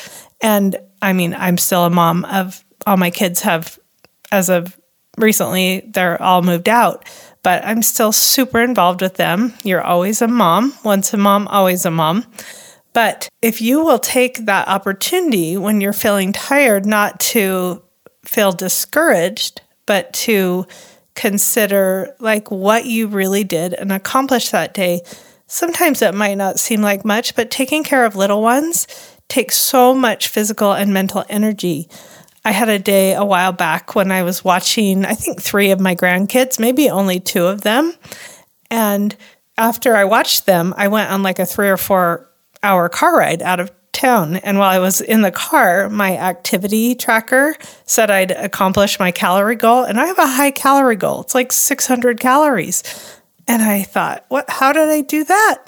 And 0.41 0.75
I 1.01 1.13
mean, 1.13 1.33
I'm 1.33 1.57
still 1.57 1.85
a 1.85 1.89
mom 1.89 2.25
of 2.25 2.63
all 2.85 2.97
my 2.97 3.09
kids 3.09 3.41
have, 3.41 3.79
as 4.31 4.49
of 4.49 4.77
recently, 5.17 5.81
they're 5.87 6.21
all 6.21 6.41
moved 6.41 6.67
out 6.67 7.05
but 7.43 7.65
I'm 7.65 7.81
still 7.81 8.11
super 8.11 8.61
involved 8.61 9.01
with 9.01 9.15
them. 9.15 9.53
You're 9.63 9.83
always 9.83 10.21
a 10.21 10.27
mom. 10.27 10.73
Once 10.83 11.13
a 11.13 11.17
mom, 11.17 11.47
always 11.47 11.85
a 11.85 11.91
mom. 11.91 12.25
But 12.93 13.29
if 13.41 13.61
you 13.61 13.83
will 13.83 13.99
take 13.99 14.45
that 14.45 14.67
opportunity 14.67 15.57
when 15.57 15.81
you're 15.81 15.93
feeling 15.93 16.33
tired, 16.33 16.85
not 16.85 17.19
to 17.21 17.81
feel 18.25 18.51
discouraged, 18.51 19.61
but 19.85 20.13
to 20.13 20.65
consider 21.15 22.15
like 22.19 22.51
what 22.51 22.85
you 22.85 23.07
really 23.07 23.43
did 23.43 23.73
and 23.73 23.91
accomplish 23.91 24.49
that 24.49 24.73
day. 24.73 25.01
Sometimes 25.47 26.01
it 26.01 26.13
might 26.13 26.35
not 26.35 26.59
seem 26.59 26.81
like 26.81 27.03
much, 27.03 27.35
but 27.35 27.51
taking 27.51 27.83
care 27.83 28.05
of 28.05 28.15
little 28.15 28.41
ones 28.41 28.87
takes 29.27 29.57
so 29.57 29.93
much 29.93 30.27
physical 30.27 30.73
and 30.73 30.93
mental 30.93 31.25
energy. 31.29 31.89
I 32.43 32.51
had 32.51 32.69
a 32.69 32.79
day 32.79 33.13
a 33.13 33.23
while 33.23 33.51
back 33.51 33.95
when 33.95 34.11
I 34.11 34.23
was 34.23 34.43
watching, 34.43 35.05
I 35.05 35.13
think, 35.13 35.41
three 35.41 35.71
of 35.71 35.79
my 35.79 35.95
grandkids, 35.95 36.59
maybe 36.59 36.89
only 36.89 37.19
two 37.19 37.45
of 37.45 37.61
them. 37.61 37.93
And 38.69 39.15
after 39.57 39.95
I 39.95 40.05
watched 40.05 40.45
them, 40.45 40.73
I 40.77 40.87
went 40.87 41.11
on 41.11 41.23
like 41.23 41.39
a 41.39 41.45
three 41.45 41.69
or 41.69 41.77
four 41.77 42.29
hour 42.63 42.89
car 42.89 43.17
ride 43.17 43.41
out 43.41 43.59
of 43.59 43.71
town. 43.91 44.37
And 44.37 44.57
while 44.57 44.69
I 44.69 44.79
was 44.79 45.01
in 45.01 45.21
the 45.21 45.31
car, 45.31 45.89
my 45.89 46.17
activity 46.17 46.95
tracker 46.95 47.55
said 47.85 48.09
I'd 48.09 48.31
accomplished 48.31 48.99
my 48.99 49.11
calorie 49.11 49.55
goal. 49.55 49.83
And 49.83 49.99
I 49.99 50.05
have 50.05 50.17
a 50.17 50.27
high 50.27 50.51
calorie 50.51 50.95
goal, 50.95 51.21
it's 51.21 51.35
like 51.35 51.51
600 51.51 52.19
calories. 52.19 52.83
And 53.47 53.61
I 53.61 53.83
thought, 53.83 54.25
what? 54.29 54.49
How 54.49 54.71
did 54.71 54.89
I 54.89 55.01
do 55.01 55.23
that? 55.25 55.65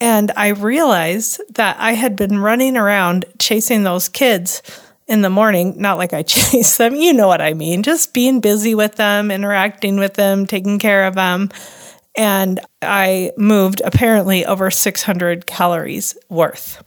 And 0.00 0.30
I 0.36 0.48
realized 0.48 1.40
that 1.54 1.76
I 1.78 1.92
had 1.92 2.16
been 2.16 2.38
running 2.38 2.76
around 2.76 3.24
chasing 3.38 3.82
those 3.82 4.08
kids 4.08 4.62
in 5.08 5.22
the 5.22 5.30
morning, 5.30 5.74
not 5.76 5.98
like 5.98 6.12
I 6.12 6.22
chase 6.24 6.76
them, 6.76 6.94
you 6.94 7.12
know 7.12 7.28
what 7.28 7.40
I 7.40 7.54
mean, 7.54 7.82
just 7.82 8.12
being 8.12 8.40
busy 8.40 8.74
with 8.74 8.96
them, 8.96 9.30
interacting 9.30 9.98
with 9.98 10.14
them, 10.14 10.46
taking 10.46 10.78
care 10.78 11.06
of 11.06 11.14
them. 11.14 11.50
And 12.16 12.60
I 12.80 13.32
moved 13.36 13.82
apparently 13.84 14.46
over 14.46 14.70
600 14.70 15.46
calories 15.46 16.16
worth. 16.30 16.82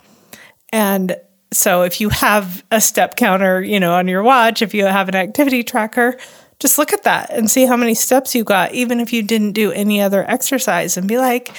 And 0.72 1.16
so 1.52 1.84
if 1.84 2.02
you 2.02 2.10
have 2.10 2.64
a 2.72 2.82
step 2.82 3.16
counter, 3.16 3.62
you 3.62 3.80
know, 3.80 3.94
on 3.94 4.08
your 4.08 4.24
watch, 4.24 4.62
if 4.62 4.74
you 4.74 4.86
have 4.86 5.10
an 5.10 5.16
activity 5.16 5.64
tracker, 5.64 6.18
just 6.60 6.78
look 6.78 6.94
at 6.94 7.04
that 7.04 7.32
and 7.32 7.50
see 7.50 7.66
how 7.66 7.78
many 7.78 7.96
steps 7.96 8.36
you 8.36 8.44
got, 8.44 8.74
even 8.74 9.00
if 9.00 9.14
you 9.14 9.24
didn't 9.24 9.54
do 9.54 9.72
any 9.72 10.02
other 10.02 10.30
exercise, 10.30 10.98
and 10.98 11.08
be 11.08 11.18
like, 11.18 11.56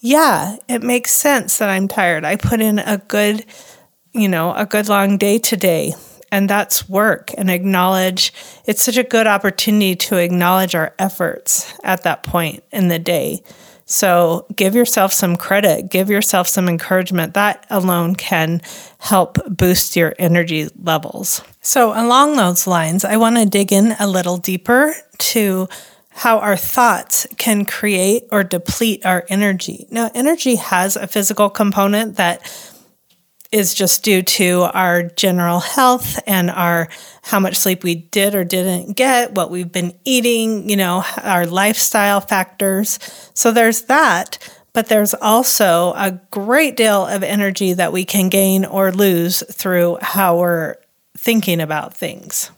yeah, 0.00 0.56
it 0.68 0.82
makes 0.82 1.12
sense 1.12 1.58
that 1.58 1.68
I'm 1.68 1.88
tired. 1.88 2.24
I 2.24 2.36
put 2.36 2.60
in 2.60 2.78
a 2.78 2.98
good, 2.98 3.44
you 4.12 4.28
know, 4.28 4.54
a 4.54 4.66
good 4.66 4.88
long 4.88 5.18
day 5.18 5.38
today. 5.38 5.92
And 6.32 6.48
that's 6.48 6.88
work 6.88 7.32
and 7.36 7.50
acknowledge 7.50 8.32
it's 8.64 8.82
such 8.82 8.96
a 8.96 9.02
good 9.02 9.26
opportunity 9.26 9.96
to 9.96 10.16
acknowledge 10.16 10.74
our 10.76 10.94
efforts 10.98 11.74
at 11.82 12.04
that 12.04 12.22
point 12.22 12.62
in 12.70 12.88
the 12.88 13.00
day. 13.00 13.42
So 13.90 14.46
give 14.54 14.76
yourself 14.76 15.12
some 15.12 15.34
credit, 15.34 15.90
give 15.90 16.08
yourself 16.08 16.46
some 16.46 16.68
encouragement. 16.68 17.34
That 17.34 17.66
alone 17.70 18.14
can 18.14 18.62
help 18.98 19.38
boost 19.48 19.96
your 19.96 20.14
energy 20.16 20.68
levels. 20.80 21.42
So, 21.60 21.90
along 21.90 22.36
those 22.36 22.68
lines, 22.68 23.04
I 23.04 23.16
want 23.16 23.36
to 23.36 23.46
dig 23.46 23.72
in 23.72 23.96
a 23.98 24.06
little 24.06 24.36
deeper 24.36 24.94
to 25.18 25.68
how 26.10 26.38
our 26.38 26.56
thoughts 26.56 27.26
can 27.36 27.64
create 27.64 28.24
or 28.30 28.44
deplete 28.44 29.04
our 29.04 29.24
energy. 29.28 29.86
Now, 29.90 30.10
energy 30.14 30.54
has 30.54 30.94
a 30.94 31.08
physical 31.08 31.50
component 31.50 32.16
that 32.16 32.42
is 33.52 33.74
just 33.74 34.04
due 34.04 34.22
to 34.22 34.62
our 34.74 35.02
general 35.02 35.58
health 35.58 36.20
and 36.26 36.50
our 36.50 36.88
how 37.22 37.40
much 37.40 37.56
sleep 37.56 37.82
we 37.82 37.96
did 37.96 38.34
or 38.34 38.44
didn't 38.44 38.94
get, 38.94 39.32
what 39.32 39.50
we've 39.50 39.72
been 39.72 39.92
eating, 40.04 40.68
you 40.68 40.76
know, 40.76 41.04
our 41.22 41.46
lifestyle 41.46 42.20
factors. 42.20 42.98
So 43.34 43.50
there's 43.50 43.82
that, 43.82 44.38
but 44.72 44.86
there's 44.88 45.14
also 45.14 45.92
a 45.94 46.20
great 46.30 46.76
deal 46.76 47.06
of 47.06 47.22
energy 47.22 47.72
that 47.72 47.92
we 47.92 48.04
can 48.04 48.28
gain 48.28 48.64
or 48.64 48.92
lose 48.92 49.42
through 49.52 49.98
how 50.00 50.38
we're 50.38 50.76
thinking 51.16 51.60
about 51.60 51.94
things. 51.94 52.50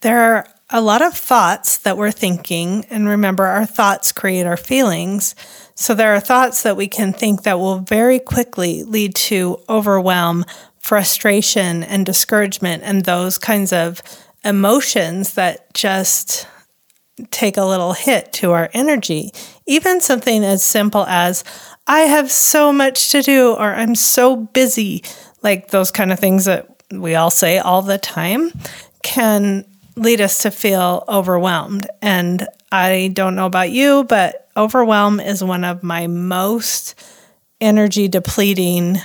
There 0.00 0.46
a 0.72 0.80
lot 0.80 1.02
of 1.02 1.14
thoughts 1.14 1.76
that 1.78 1.98
we're 1.98 2.10
thinking, 2.10 2.84
and 2.88 3.06
remember, 3.06 3.44
our 3.44 3.66
thoughts 3.66 4.10
create 4.10 4.46
our 4.46 4.56
feelings. 4.56 5.34
So 5.74 5.94
there 5.94 6.14
are 6.14 6.20
thoughts 6.20 6.62
that 6.62 6.76
we 6.76 6.88
can 6.88 7.12
think 7.12 7.42
that 7.42 7.58
will 7.58 7.80
very 7.80 8.18
quickly 8.18 8.82
lead 8.82 9.14
to 9.16 9.60
overwhelm, 9.68 10.46
frustration, 10.78 11.84
and 11.84 12.06
discouragement, 12.06 12.82
and 12.84 13.04
those 13.04 13.38
kinds 13.38 13.72
of 13.72 14.02
emotions 14.44 15.34
that 15.34 15.72
just 15.74 16.48
take 17.30 17.58
a 17.58 17.64
little 17.64 17.92
hit 17.92 18.32
to 18.32 18.52
our 18.52 18.70
energy. 18.72 19.30
Even 19.66 20.00
something 20.00 20.42
as 20.42 20.64
simple 20.64 21.04
as, 21.04 21.44
I 21.86 22.00
have 22.00 22.30
so 22.30 22.72
much 22.72 23.10
to 23.10 23.22
do, 23.22 23.52
or 23.52 23.74
I'm 23.74 23.94
so 23.94 24.36
busy, 24.36 25.04
like 25.42 25.68
those 25.68 25.90
kind 25.90 26.12
of 26.12 26.18
things 26.18 26.46
that 26.46 26.82
we 26.90 27.14
all 27.14 27.30
say 27.30 27.58
all 27.58 27.82
the 27.82 27.98
time, 27.98 28.50
can 29.02 29.66
lead 29.96 30.20
us 30.20 30.42
to 30.42 30.50
feel 30.50 31.04
overwhelmed. 31.08 31.86
And 32.00 32.46
I 32.70 33.10
don't 33.12 33.34
know 33.34 33.46
about 33.46 33.70
you, 33.70 34.04
but 34.04 34.48
overwhelm 34.56 35.20
is 35.20 35.44
one 35.44 35.64
of 35.64 35.82
my 35.82 36.06
most 36.06 36.94
energy 37.60 38.08
depleting 38.08 38.98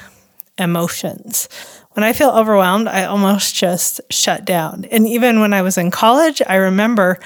emotions. 0.58 1.48
When 1.92 2.04
I 2.04 2.14
feel 2.14 2.30
overwhelmed, 2.30 2.88
I 2.88 3.06
almost 3.06 3.56
just 3.56 4.02
shut 4.10 4.46
down. 4.46 4.86
And 4.86 5.08
even 5.08 5.40
when 5.40 5.54
I 5.54 5.62
was 5.62 5.78
in 5.78 5.92
college, 5.92 6.42
I 6.48 6.56
remember 6.56 7.20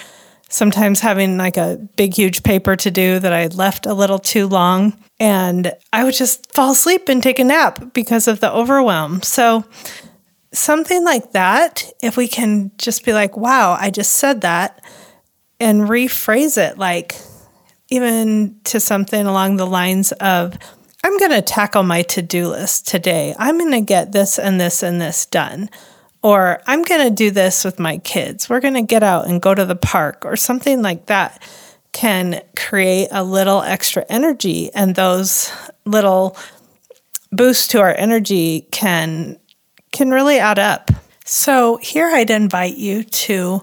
sometimes 0.49 0.99
having 0.99 1.37
like 1.37 1.57
a 1.57 1.77
big, 1.95 2.13
huge 2.13 2.43
paper 2.43 2.75
to 2.75 2.91
do 2.91 3.19
that 3.19 3.33
I 3.33 3.47
left 3.47 3.85
a 3.85 3.93
little 3.93 4.19
too 4.19 4.47
long. 4.47 4.93
And 5.19 5.73
I 5.93 6.03
would 6.03 6.13
just 6.13 6.51
fall 6.53 6.71
asleep 6.71 7.09
and 7.09 7.21
take 7.23 7.39
a 7.39 7.43
nap 7.43 7.93
because 7.93 8.27
of 8.27 8.39
the 8.39 8.51
overwhelm. 8.51 9.21
So 9.21 9.65
something 10.53 11.03
like 11.03 11.31
that, 11.31 11.91
if 12.01 12.17
we 12.17 12.27
can 12.27 12.71
just 12.77 13.05
be 13.05 13.13
like, 13.13 13.37
wow, 13.37 13.77
I 13.79 13.89
just 13.89 14.13
said 14.13 14.41
that, 14.41 14.83
and 15.59 15.81
rephrase 15.81 16.57
it 16.57 16.77
like 16.77 17.15
even 17.89 18.59
to 18.63 18.79
something 18.79 19.25
along 19.25 19.57
the 19.57 19.67
lines 19.67 20.11
of, 20.13 20.57
I'm 21.03 21.17
going 21.17 21.31
to 21.31 21.41
tackle 21.41 21.83
my 21.83 22.03
to 22.03 22.21
do 22.21 22.47
list 22.47 22.87
today. 22.87 23.35
I'm 23.37 23.57
going 23.57 23.71
to 23.71 23.81
get 23.81 24.11
this 24.11 24.39
and 24.39 24.59
this 24.59 24.81
and 24.81 25.01
this 25.01 25.25
done. 25.25 25.69
Or 26.23 26.61
I'm 26.67 26.83
going 26.83 27.07
to 27.07 27.13
do 27.13 27.31
this 27.31 27.65
with 27.65 27.79
my 27.79 27.97
kids. 27.97 28.49
We're 28.49 28.59
going 28.59 28.75
to 28.75 28.83
get 28.83 29.03
out 29.03 29.27
and 29.27 29.41
go 29.41 29.53
to 29.55 29.65
the 29.65 29.75
park 29.75 30.23
or 30.23 30.35
something 30.35 30.81
like 30.81 31.07
that 31.07 31.41
can 31.91 32.41
create 32.55 33.09
a 33.11 33.23
little 33.23 33.61
extra 33.61 34.05
energy. 34.07 34.71
And 34.73 34.95
those 34.95 35.51
little 35.83 36.37
boosts 37.31 37.67
to 37.69 37.81
our 37.81 37.93
energy 37.93 38.67
can 38.71 39.37
can 39.91 40.11
really 40.11 40.39
add 40.39 40.59
up. 40.59 40.91
So, 41.25 41.77
here 41.77 42.07
I'd 42.07 42.29
invite 42.29 42.77
you 42.77 43.03
to 43.03 43.61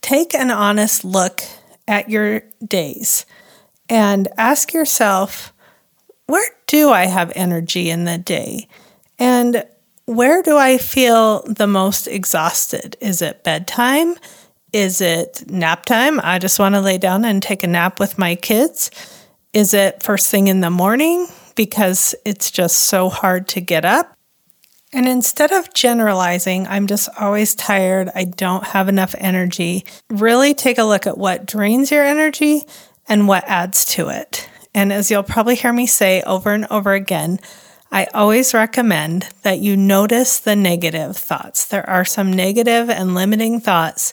take 0.00 0.34
an 0.34 0.50
honest 0.50 1.04
look 1.04 1.42
at 1.86 2.08
your 2.08 2.42
days 2.64 3.24
and 3.88 4.28
ask 4.36 4.72
yourself 4.72 5.52
where 6.26 6.48
do 6.66 6.90
I 6.90 7.06
have 7.06 7.32
energy 7.34 7.88
in 7.88 8.04
the 8.04 8.18
day? 8.18 8.68
And 9.18 9.64
where 10.04 10.42
do 10.42 10.58
I 10.58 10.76
feel 10.76 11.42
the 11.44 11.66
most 11.66 12.06
exhausted? 12.06 12.96
Is 13.00 13.22
it 13.22 13.44
bedtime? 13.44 14.14
Is 14.72 15.00
it 15.00 15.44
nap 15.50 15.86
time? 15.86 16.20
I 16.22 16.38
just 16.38 16.58
want 16.58 16.74
to 16.74 16.82
lay 16.82 16.98
down 16.98 17.24
and 17.24 17.42
take 17.42 17.62
a 17.62 17.66
nap 17.66 17.98
with 17.98 18.18
my 18.18 18.34
kids. 18.34 18.90
Is 19.54 19.72
it 19.72 20.02
first 20.02 20.30
thing 20.30 20.48
in 20.48 20.60
the 20.60 20.70
morning 20.70 21.26
because 21.54 22.14
it's 22.26 22.50
just 22.50 22.76
so 22.76 23.08
hard 23.08 23.48
to 23.48 23.62
get 23.62 23.86
up? 23.86 24.17
And 24.92 25.06
instead 25.06 25.52
of 25.52 25.74
generalizing, 25.74 26.66
I'm 26.66 26.86
just 26.86 27.10
always 27.18 27.54
tired, 27.54 28.10
I 28.14 28.24
don't 28.24 28.64
have 28.64 28.88
enough 28.88 29.14
energy, 29.18 29.84
really 30.08 30.54
take 30.54 30.78
a 30.78 30.84
look 30.84 31.06
at 31.06 31.18
what 31.18 31.46
drains 31.46 31.90
your 31.90 32.04
energy 32.04 32.62
and 33.06 33.28
what 33.28 33.44
adds 33.46 33.84
to 33.86 34.08
it. 34.08 34.48
And 34.74 34.92
as 34.92 35.10
you'll 35.10 35.22
probably 35.22 35.56
hear 35.56 35.72
me 35.72 35.86
say 35.86 36.22
over 36.22 36.52
and 36.52 36.66
over 36.70 36.94
again, 36.94 37.38
I 37.90 38.06
always 38.14 38.54
recommend 38.54 39.28
that 39.42 39.58
you 39.58 39.76
notice 39.76 40.38
the 40.40 40.56
negative 40.56 41.16
thoughts. 41.16 41.66
There 41.66 41.88
are 41.88 42.04
some 42.04 42.32
negative 42.32 42.88
and 42.88 43.14
limiting 43.14 43.60
thoughts 43.60 44.12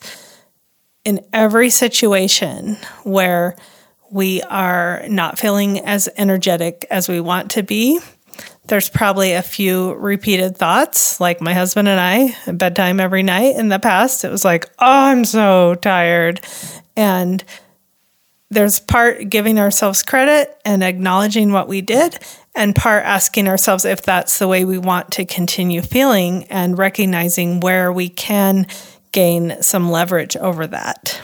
in 1.04 1.26
every 1.32 1.70
situation 1.70 2.78
where 3.04 3.56
we 4.12 4.42
are 4.44 5.04
not 5.08 5.38
feeling 5.38 5.80
as 5.82 6.10
energetic 6.18 6.86
as 6.90 7.10
we 7.10 7.20
want 7.20 7.52
to 7.52 7.64
be 7.64 8.00
there's 8.68 8.90
probably 8.90 9.34
a 9.34 9.42
few 9.42 9.94
repeated 9.94 10.58
thoughts, 10.58 11.20
like 11.20 11.42
my 11.42 11.54
husband 11.54 11.88
and 11.88 12.00
I 12.00 12.36
at 12.48 12.58
bedtime 12.58 13.00
every 13.00 13.24
night 13.24 13.56
in 13.56 13.70
the 13.70 13.80
past. 13.80 14.24
It 14.24 14.32
was 14.32 14.44
like, 14.44 14.66
oh, 14.80 14.86
I'm 14.86 15.26
so 15.26 15.76
tired. 15.76 16.42
And 16.96 17.44
there's 18.50 18.80
part 18.80 19.30
giving 19.30 19.60
ourselves 19.60 20.04
credit 20.04 20.56
and 20.66 20.84
acknowledging 20.84 21.52
what 21.52 21.68
we 21.68 21.82
did, 21.82 22.18
and 22.56 22.76
part 22.76 23.04
asking 23.04 23.48
ourselves 23.48 23.86
if 23.86 24.04
that's 24.04 24.40
the 24.40 24.48
way 24.48 24.64
we 24.64 24.78
want 24.78 25.12
to 25.12 25.26
continue 25.26 25.82
feeling 25.82 26.46
and 26.46 26.78
recognizing 26.78 27.60
where 27.60 27.92
we 27.92 28.08
can 28.08 28.66
gain 29.12 29.62
some 29.62 29.92
leverage 29.92 30.38
over 30.38 30.68
that 30.68 31.22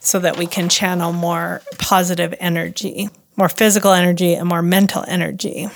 so 0.00 0.18
that 0.18 0.36
we 0.36 0.46
can 0.46 0.68
channel 0.68 1.12
more 1.12 1.62
positive 1.78 2.34
energy, 2.38 3.08
more 3.36 3.48
physical 3.48 3.92
energy, 3.92 4.34
and 4.34 4.48
more 4.48 4.62
mental 4.62 5.04
energy. 5.08 5.68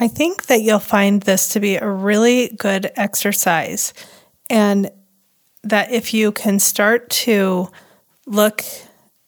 I 0.00 0.08
think 0.08 0.46
that 0.46 0.62
you'll 0.62 0.78
find 0.78 1.22
this 1.22 1.48
to 1.48 1.60
be 1.60 1.76
a 1.76 1.88
really 1.88 2.48
good 2.58 2.90
exercise. 2.96 3.92
And 4.48 4.90
that 5.62 5.92
if 5.92 6.14
you 6.14 6.32
can 6.32 6.58
start 6.58 7.10
to 7.10 7.68
look 8.26 8.64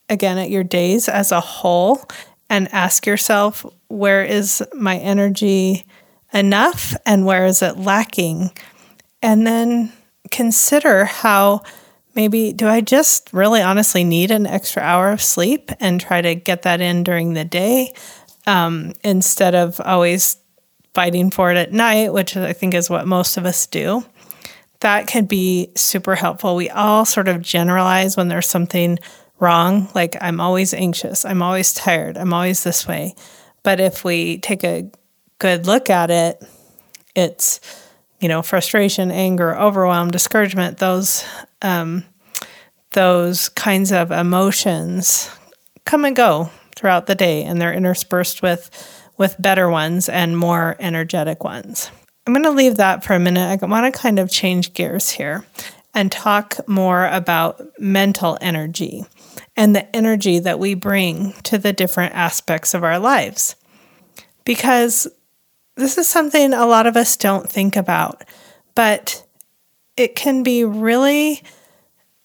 again 0.09 0.39
at 0.39 0.49
your 0.49 0.65
days 0.65 1.09
as 1.09 1.31
a 1.31 1.41
whole 1.41 2.09
and 2.49 2.73
ask 2.73 3.07
yourself, 3.07 3.67
where 3.89 4.25
is 4.25 4.63
my 4.73 4.97
energy 4.97 5.85
enough 6.33 6.97
and 7.05 7.27
where 7.27 7.45
is 7.45 7.61
it 7.61 7.77
lacking? 7.77 8.51
And 9.21 9.47
then 9.47 9.93
consider 10.31 11.05
how 11.05 11.63
maybe 12.15 12.55
do 12.55 12.67
I 12.67 12.81
just 12.81 13.31
really 13.35 13.61
honestly 13.61 14.05
need 14.05 14.31
an 14.31 14.47
extra 14.47 14.83
hour 14.83 15.11
of 15.11 15.21
sleep 15.21 15.71
and 15.81 16.01
try 16.01 16.23
to 16.23 16.35
get 16.35 16.63
that 16.63 16.81
in 16.81 17.05
during 17.05 17.35
the 17.35 17.45
day 17.45 17.93
um, 18.47 18.93
instead 19.05 19.55
of 19.55 19.79
always 19.81 20.42
fighting 20.95 21.31
for 21.31 21.51
it 21.51 21.57
at 21.57 21.73
night, 21.73 22.13
which 22.13 22.37
I 22.37 22.53
think 22.53 22.75
is 22.75 22.91
what 22.91 23.07
most 23.07 23.37
of 23.37 23.47
us 23.47 23.67
do. 23.67 24.05
That 24.81 25.07
can 25.07 25.27
be 25.27 25.71
super 25.77 26.15
helpful. 26.15 26.57
We 26.57 26.69
all 26.71 27.05
sort 27.05 27.29
of 27.29 27.41
generalize 27.41 28.17
when 28.17 28.29
there's 28.29 28.49
something 28.49 28.99
wrong, 29.39 29.89
like 29.95 30.17
I'm 30.21 30.41
always 30.41 30.73
anxious, 30.73 31.25
I'm 31.25 31.43
always 31.43 31.75
tired, 31.75 32.17
I'm 32.17 32.33
always 32.33 32.63
this 32.63 32.87
way. 32.87 33.15
But 33.63 33.81
if 33.81 34.05
we 34.05 34.39
take 34.39 34.65
a 34.65 34.91
good 35.39 35.67
look 35.67 35.91
at 35.91 36.11
it, 36.11 36.43
it's 37.15 37.61
you 38.21 38.29
know 38.29 38.43
frustration, 38.43 39.11
anger, 39.11 39.57
overwhelm, 39.57 40.11
discouragement. 40.11 40.79
Those 40.79 41.25
um, 41.61 42.05
those 42.93 43.49
kinds 43.49 43.93
of 43.93 44.11
emotions 44.11 45.31
come 45.85 46.05
and 46.05 46.15
go 46.15 46.51
throughout 46.77 47.07
the 47.07 47.15
day, 47.15 47.43
and 47.43 47.61
they're 47.61 47.75
interspersed 47.75 48.43
with 48.43 48.71
with 49.17 49.37
better 49.39 49.69
ones 49.71 50.09
and 50.09 50.39
more 50.39 50.77
energetic 50.81 51.45
ones. 51.45 51.91
I'm 52.27 52.33
going 52.33 52.45
to 52.45 52.51
leave 52.51 52.77
that 52.77 53.05
for 53.05 53.15
a 53.15 53.19
minute. 53.19 53.63
I 53.63 53.67
want 53.67 53.93
to 53.93 54.01
kind 54.01 54.19
of 54.19 54.31
change 54.31 54.75
gears 54.75 55.11
here 55.11 55.45
and 55.95 56.11
talk 56.11 56.57
more 56.69 57.07
about 57.07 57.61
mental 57.79 58.39
energy 58.41 59.05
and 59.57 59.75
the 59.75 59.95
energy 59.95 60.39
that 60.39 60.59
we 60.59 60.75
bring 60.75 61.33
to 61.43 61.59
the 61.59 61.73
different 61.73 62.15
aspects 62.15 62.75
of 62.75 62.85
our 62.85 62.99
lives. 62.99 63.57
Because 64.45 65.07
this 65.77 65.99
is 65.99 66.09
something 66.09 66.53
a 66.53 66.67
lot 66.67 66.87
of 66.87 66.97
us 66.97 67.17
don't 67.17 67.49
think 67.49 67.77
about, 67.77 68.25
but 68.75 69.25
it 69.97 70.15
can 70.15 70.43
be 70.43 70.65
really 70.65 71.43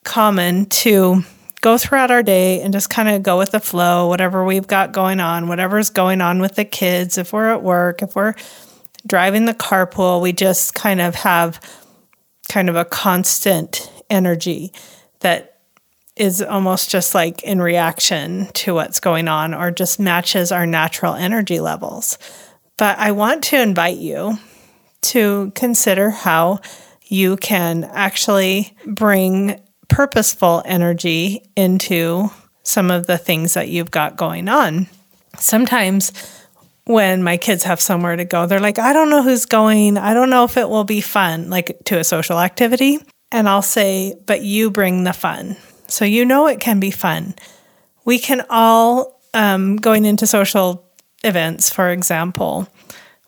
common 0.03 0.67
to 0.67 1.23
go 1.61 1.77
throughout 1.77 2.11
our 2.11 2.23
day 2.23 2.61
and 2.61 2.73
just 2.73 2.89
kind 2.89 3.09
of 3.09 3.23
go 3.23 3.37
with 3.37 3.51
the 3.51 3.59
flow, 3.59 4.07
whatever 4.07 4.43
we've 4.43 4.67
got 4.67 4.91
going 4.91 5.19
on, 5.19 5.47
whatever's 5.47 5.89
going 5.89 6.21
on 6.21 6.39
with 6.39 6.55
the 6.55 6.65
kids, 6.65 7.17
if 7.17 7.33
we're 7.33 7.51
at 7.51 7.63
work, 7.63 8.01
if 8.01 8.15
we're 8.15 8.35
driving 9.05 9.45
the 9.45 9.53
carpool, 9.53 10.21
we 10.21 10.33
just 10.33 10.73
kind 10.73 11.01
of 11.01 11.15
have 11.15 11.59
kind 12.49 12.69
of 12.69 12.75
a 12.75 12.85
constant 12.85 13.91
energy 14.09 14.71
that 15.21 15.61
is 16.15 16.41
almost 16.41 16.89
just 16.89 17.13
like 17.13 17.43
in 17.43 17.61
reaction 17.61 18.47
to 18.53 18.73
what's 18.73 18.99
going 18.99 19.27
on 19.27 19.53
or 19.53 19.71
just 19.71 19.99
matches 19.99 20.51
our 20.51 20.65
natural 20.65 21.13
energy 21.13 21.59
levels. 21.59 22.17
But 22.77 22.97
I 22.97 23.11
want 23.11 23.43
to 23.45 23.61
invite 23.61 23.97
you 23.97 24.37
to 25.01 25.51
consider 25.55 26.09
how 26.09 26.59
you 27.03 27.37
can 27.37 27.83
actually 27.83 28.75
bring 28.85 29.61
purposeful 29.87 30.61
energy 30.65 31.43
into 31.55 32.29
some 32.63 32.91
of 32.91 33.07
the 33.07 33.17
things 33.17 33.53
that 33.53 33.69
you've 33.69 33.91
got 33.91 34.17
going 34.17 34.49
on. 34.49 34.87
Sometimes 35.37 36.11
when 36.85 37.23
my 37.23 37.37
kids 37.37 37.63
have 37.63 37.81
somewhere 37.81 38.15
to 38.15 38.25
go, 38.25 38.45
they're 38.45 38.59
like, 38.59 38.79
I 38.79 38.93
don't 38.93 39.09
know 39.09 39.23
who's 39.23 39.45
going. 39.45 39.97
I 39.97 40.13
don't 40.13 40.29
know 40.29 40.43
if 40.43 40.57
it 40.57 40.69
will 40.69 40.83
be 40.83 41.01
fun, 41.01 41.49
like 41.49 41.77
to 41.85 41.99
a 41.99 42.03
social 42.03 42.39
activity. 42.39 42.99
And 43.31 43.47
I'll 43.47 43.61
say, 43.61 44.15
but 44.25 44.41
you 44.41 44.71
bring 44.71 45.03
the 45.03 45.13
fun. 45.13 45.57
So 45.87 46.05
you 46.05 46.25
know 46.25 46.47
it 46.47 46.59
can 46.59 46.79
be 46.79 46.91
fun. 46.91 47.35
We 48.05 48.19
can 48.19 48.45
all, 48.49 49.21
um, 49.33 49.75
going 49.77 50.05
into 50.05 50.27
social 50.27 50.85
events, 51.23 51.69
for 51.69 51.91
example, 51.91 52.67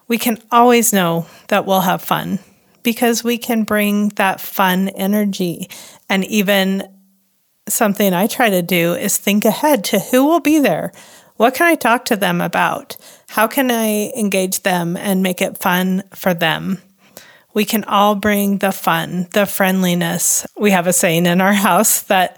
we 0.07 0.17
can 0.17 0.41
always 0.51 0.93
know 0.93 1.27
that 1.49 1.65
we'll 1.65 1.81
have 1.81 2.01
fun 2.01 2.39
because 2.83 3.23
we 3.23 3.37
can 3.37 3.63
bring 3.63 4.09
that 4.09 4.39
fun 4.39 4.89
energy. 4.89 5.69
And 6.09 6.25
even 6.25 6.87
something 7.67 8.13
I 8.13 8.27
try 8.27 8.49
to 8.49 8.61
do 8.61 8.93
is 8.93 9.17
think 9.17 9.45
ahead 9.45 9.83
to 9.85 9.99
who 9.99 10.25
will 10.25 10.39
be 10.39 10.59
there. 10.59 10.91
What 11.35 11.55
can 11.55 11.67
I 11.67 11.75
talk 11.75 12.05
to 12.05 12.17
them 12.17 12.41
about? 12.41 12.97
How 13.29 13.47
can 13.47 13.71
I 13.71 14.11
engage 14.15 14.63
them 14.63 14.97
and 14.97 15.23
make 15.23 15.41
it 15.41 15.57
fun 15.57 16.03
for 16.13 16.33
them? 16.33 16.81
We 17.53 17.65
can 17.65 17.83
all 17.85 18.15
bring 18.15 18.57
the 18.57 18.71
fun, 18.71 19.27
the 19.31 19.45
friendliness. 19.45 20.45
We 20.57 20.71
have 20.71 20.87
a 20.87 20.93
saying 20.93 21.25
in 21.25 21.41
our 21.41 21.53
house 21.69 22.03
that 22.03 22.37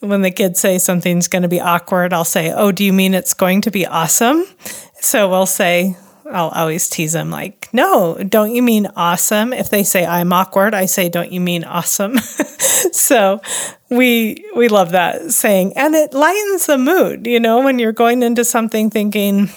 when 0.00 0.22
the 0.22 0.30
kids 0.30 0.60
say 0.60 0.78
something's 0.78 1.28
going 1.28 1.42
to 1.42 1.48
be 1.48 1.60
awkward, 1.60 2.12
I'll 2.12 2.24
say, 2.24 2.52
Oh, 2.52 2.72
do 2.72 2.84
you 2.84 2.92
mean 2.92 3.14
it's 3.14 3.34
going 3.34 3.62
to 3.62 3.70
be 3.70 3.86
awesome? 3.86 4.44
So 5.00 5.28
we'll 5.28 5.46
say, 5.46 5.96
I'll 6.30 6.48
always 6.48 6.88
tease 6.88 7.12
them 7.12 7.30
like, 7.30 7.68
no, 7.72 8.16
don't 8.16 8.54
you 8.54 8.62
mean 8.62 8.88
awesome? 8.96 9.52
If 9.52 9.70
they 9.70 9.82
say 9.82 10.04
I'm 10.04 10.32
awkward, 10.32 10.74
I 10.74 10.86
say, 10.86 11.08
don't 11.08 11.32
you 11.32 11.40
mean 11.40 11.64
awesome? 11.64 12.18
so 12.92 13.40
we 13.90 14.44
we 14.54 14.68
love 14.68 14.90
that 14.90 15.32
saying. 15.32 15.72
And 15.76 15.94
it 15.94 16.12
lightens 16.12 16.66
the 16.66 16.78
mood, 16.78 17.26
you 17.26 17.40
know, 17.40 17.62
when 17.62 17.78
you're 17.78 17.92
going 17.92 18.22
into 18.22 18.44
something 18.44 18.90
thinking 18.90 19.50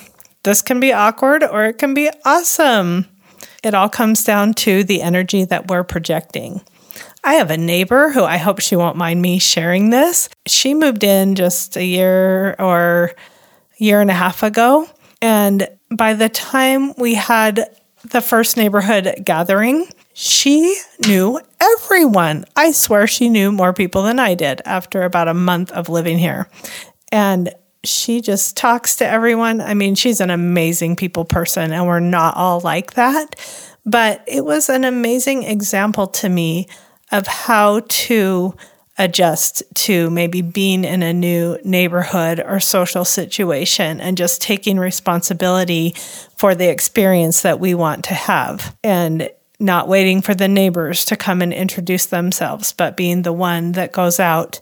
this 0.43 0.61
can 0.61 0.79
be 0.79 0.93
awkward 0.93 1.43
or 1.43 1.65
it 1.65 1.77
can 1.77 1.93
be 1.93 2.09
awesome. 2.25 3.07
It 3.63 3.73
all 3.73 3.89
comes 3.89 4.23
down 4.23 4.53
to 4.55 4.83
the 4.83 5.01
energy 5.01 5.45
that 5.45 5.69
we're 5.69 5.83
projecting. 5.83 6.61
I 7.23 7.35
have 7.35 7.51
a 7.51 7.57
neighbor 7.57 8.09
who 8.09 8.23
I 8.23 8.37
hope 8.37 8.59
she 8.59 8.75
won't 8.75 8.97
mind 8.97 9.21
me 9.21 9.37
sharing 9.37 9.91
this. 9.91 10.29
She 10.47 10.73
moved 10.73 11.03
in 11.03 11.35
just 11.35 11.77
a 11.77 11.85
year 11.85 12.55
or 12.57 13.11
year 13.77 14.01
and 14.01 14.09
a 14.09 14.15
half 14.15 14.41
ago. 14.41 14.87
And 15.21 15.67
by 15.91 16.13
the 16.13 16.29
time 16.29 16.93
we 16.97 17.15
had 17.15 17.75
the 18.03 18.21
first 18.21 18.57
neighborhood 18.57 19.13
gathering, 19.23 19.87
she 20.13 20.77
knew 21.05 21.39
everyone. 21.59 22.45
I 22.55 22.71
swear 22.71 23.07
she 23.07 23.29
knew 23.29 23.51
more 23.51 23.73
people 23.73 24.03
than 24.03 24.19
I 24.19 24.33
did 24.33 24.61
after 24.65 25.03
about 25.03 25.27
a 25.27 25.33
month 25.33 25.71
of 25.71 25.89
living 25.89 26.17
here. 26.17 26.49
And 27.11 27.53
she 27.83 28.21
just 28.21 28.57
talks 28.57 28.95
to 28.97 29.07
everyone. 29.07 29.59
I 29.61 29.73
mean, 29.73 29.95
she's 29.95 30.21
an 30.21 30.29
amazing 30.29 30.95
people 30.95 31.25
person, 31.25 31.71
and 31.71 31.87
we're 31.87 31.99
not 31.99 32.37
all 32.37 32.59
like 32.61 32.93
that. 32.93 33.35
But 33.85 34.23
it 34.27 34.45
was 34.45 34.69
an 34.69 34.83
amazing 34.83 35.43
example 35.43 36.07
to 36.07 36.29
me 36.29 36.67
of 37.11 37.27
how 37.27 37.81
to 37.87 38.55
adjust 39.01 39.63
to 39.73 40.09
maybe 40.11 40.41
being 40.41 40.83
in 40.83 41.01
a 41.01 41.11
new 41.11 41.57
neighborhood 41.63 42.39
or 42.39 42.59
social 42.59 43.03
situation 43.03 43.99
and 43.99 44.15
just 44.15 44.41
taking 44.41 44.77
responsibility 44.77 45.95
for 46.37 46.53
the 46.53 46.69
experience 46.69 47.41
that 47.41 47.59
we 47.59 47.73
want 47.73 48.05
to 48.05 48.13
have 48.13 48.75
and 48.83 49.29
not 49.59 49.87
waiting 49.87 50.21
for 50.21 50.35
the 50.35 50.47
neighbors 50.47 51.03
to 51.05 51.15
come 51.15 51.41
and 51.41 51.51
introduce 51.51 52.05
themselves 52.05 52.73
but 52.73 52.95
being 52.95 53.23
the 53.23 53.33
one 53.33 53.71
that 53.71 53.91
goes 53.91 54.19
out 54.19 54.61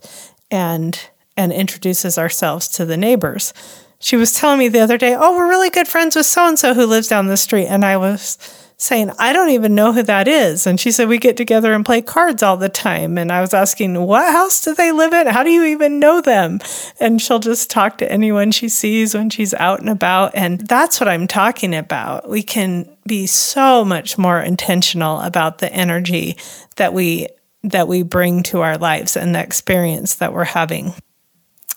and 0.50 1.10
and 1.36 1.52
introduces 1.54 2.18
ourselves 2.18 2.68
to 2.68 2.86
the 2.86 2.98
neighbors. 2.98 3.54
She 4.00 4.18
was 4.18 4.34
telling 4.34 4.60
me 4.60 4.68
the 4.68 4.82
other 4.82 4.98
day, 4.98 5.16
"Oh, 5.18 5.38
we're 5.38 5.50
really 5.50 5.70
good 5.70 5.88
friends 5.88 6.16
with 6.16 6.26
so 6.26 6.48
and 6.48 6.60
so 6.60 6.74
who 6.74 6.86
lives 6.86 7.08
down 7.08 7.28
the 7.28 7.38
street." 7.38 7.68
And 7.68 7.86
I 7.86 7.98
was 7.98 8.38
saying, 8.80 9.12
I 9.20 9.34
don't 9.34 9.50
even 9.50 9.76
know 9.76 9.92
who 9.92 10.02
that 10.04 10.28
is. 10.28 10.66
And 10.66 10.80
she 10.80 10.92
said, 10.92 11.10
We 11.10 11.20
get 11.20 11.38
together 11.38 11.74
and 11.74 11.86
play 11.86 12.02
cards 12.02 12.42
all 12.42 12.58
the 12.58 12.70
time. 12.70 13.18
And 13.18 13.32
I 13.32 13.42
was 13.42 13.54
asking, 13.54 14.02
What 14.02 14.32
house 14.32 14.64
do 14.64 14.74
they 14.74 14.92
live 14.92 15.14
in? 15.14 15.28
How 15.28 15.44
do 15.44 15.52
you 15.52 15.66
even 15.66 16.00
know 16.00 16.22
them? 16.22 16.60
And 17.00 17.22
she'll 17.22 17.40
just 17.40 17.70
talk 17.70 17.98
to 18.00 18.12
anyone 18.12 18.52
she 18.52 18.70
sees 18.70 19.14
when 19.14 19.30
she's 19.30 19.54
out 19.54 19.82
and 19.82 19.90
about. 19.90 20.32
And 20.34 20.62
that's 20.62 21.00
what 21.00 21.10
I'm 21.10 21.28
talking 21.28 21.76
about. 21.76 22.30
We 22.30 22.42
can 22.42 22.90
be 23.06 23.28
so 23.28 23.84
much 23.84 24.18
more 24.18 24.40
intentional 24.40 25.20
about 25.20 25.60
the 25.60 25.72
energy 25.72 26.38
that 26.78 26.94
we 26.94 27.28
that 27.64 27.90
we 27.90 28.04
bring 28.04 28.42
to 28.44 28.62
our 28.62 28.78
lives 28.78 29.18
and 29.18 29.36
the 29.36 29.44
experience 29.44 30.16
that 30.16 30.34
we're 30.34 30.46
having. 30.46 30.94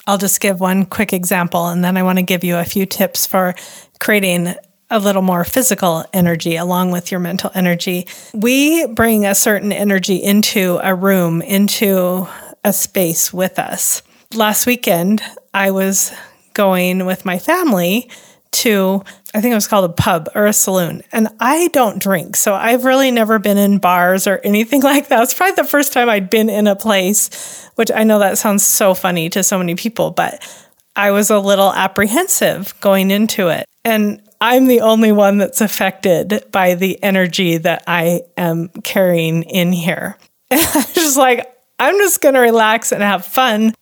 I'll 0.07 0.19
just 0.19 0.41
give 0.41 0.61
one 0.61 0.85
quick 0.87 1.13
example 1.13 1.67
and 1.69 1.85
then 1.85 1.97
I 1.97 2.03
want 2.05 2.19
to 2.19 2.25
give 2.25 2.45
you 2.45 2.57
a 2.57 2.65
few 2.65 2.87
tips 2.87 3.27
for 3.27 3.55
creating 3.99 4.55
a 4.93 4.99
little 4.99 5.23
more 5.23 5.43
physical 5.43 6.05
energy 6.13 6.57
along 6.57 6.91
with 6.91 7.11
your 7.11 7.19
mental 7.19 7.51
energy. 7.55 8.07
We 8.35 8.87
bring 8.87 9.25
a 9.25 9.35
certain 9.35 9.73
energy 9.73 10.17
into 10.17 10.79
a 10.83 10.95
room, 10.95 11.41
into 11.41 12.29
a 12.63 12.75
space 12.75 13.33
with 13.33 13.59
us. 13.59 14.03
Last 14.35 14.67
weekend, 14.67 15.23
I 15.55 15.71
was 15.71 16.13
going 16.53 17.07
with 17.07 17.25
my 17.25 17.39
family 17.39 18.11
to, 18.53 19.03
I 19.35 19.41
think 19.41 19.53
it 19.53 19.57
was 19.57 19.67
called 19.67 19.91
a 19.91 19.95
pub 19.95 20.29
or 20.35 20.45
a 20.45 20.53
saloon. 20.53 21.03
And 21.11 21.29
I 21.41 21.69
don't 21.69 21.99
drink. 21.99 22.37
So 22.37 22.53
I've 22.53 22.85
really 22.85 23.11
never 23.11 23.39
been 23.39 23.57
in 23.57 23.79
bars 23.79 24.27
or 24.27 24.41
anything 24.45 24.83
like 24.83 25.09
that. 25.09 25.23
It's 25.23 25.33
probably 25.33 25.57
the 25.57 25.65
first 25.69 25.95
time 25.95 26.11
I'd 26.11 26.29
been 26.29 26.51
in 26.51 26.67
a 26.67 26.77
place, 26.77 27.71
which 27.77 27.91
I 27.91 28.05
know 28.05 28.19
that 28.19 28.37
sounds 28.37 28.63
so 28.63 28.93
funny 28.93 29.31
to 29.31 29.43
so 29.43 29.57
many 29.57 29.75
people, 29.75 30.11
but 30.11 30.47
I 30.95 31.13
was 31.13 31.31
a 31.31 31.39
little 31.39 31.73
apprehensive 31.73 32.79
going 32.83 33.11
into 33.11 33.49
it. 33.49 33.67
And 33.87 34.21
I'm 34.43 34.67
the 34.67 34.81
only 34.81 35.13
one 35.13 35.39
that's 35.39 35.61
affected 35.61 36.47
by 36.51 36.75
the 36.75 37.01
energy 37.01 37.59
that 37.59 37.85
I 37.87 38.23
am 38.37 38.71
carrying 38.83 39.45
in 39.45 39.73
here. 39.73 40.19
And 40.51 40.61
I'm 40.61 40.93
just 40.93 41.17
like, 41.17 41.57
I'm 41.79 41.97
just 41.97 42.21
going 42.21 42.35
to 42.35 42.41
relax 42.41 42.93
and 42.93 43.03
have 43.03 43.25
fun 43.25 43.73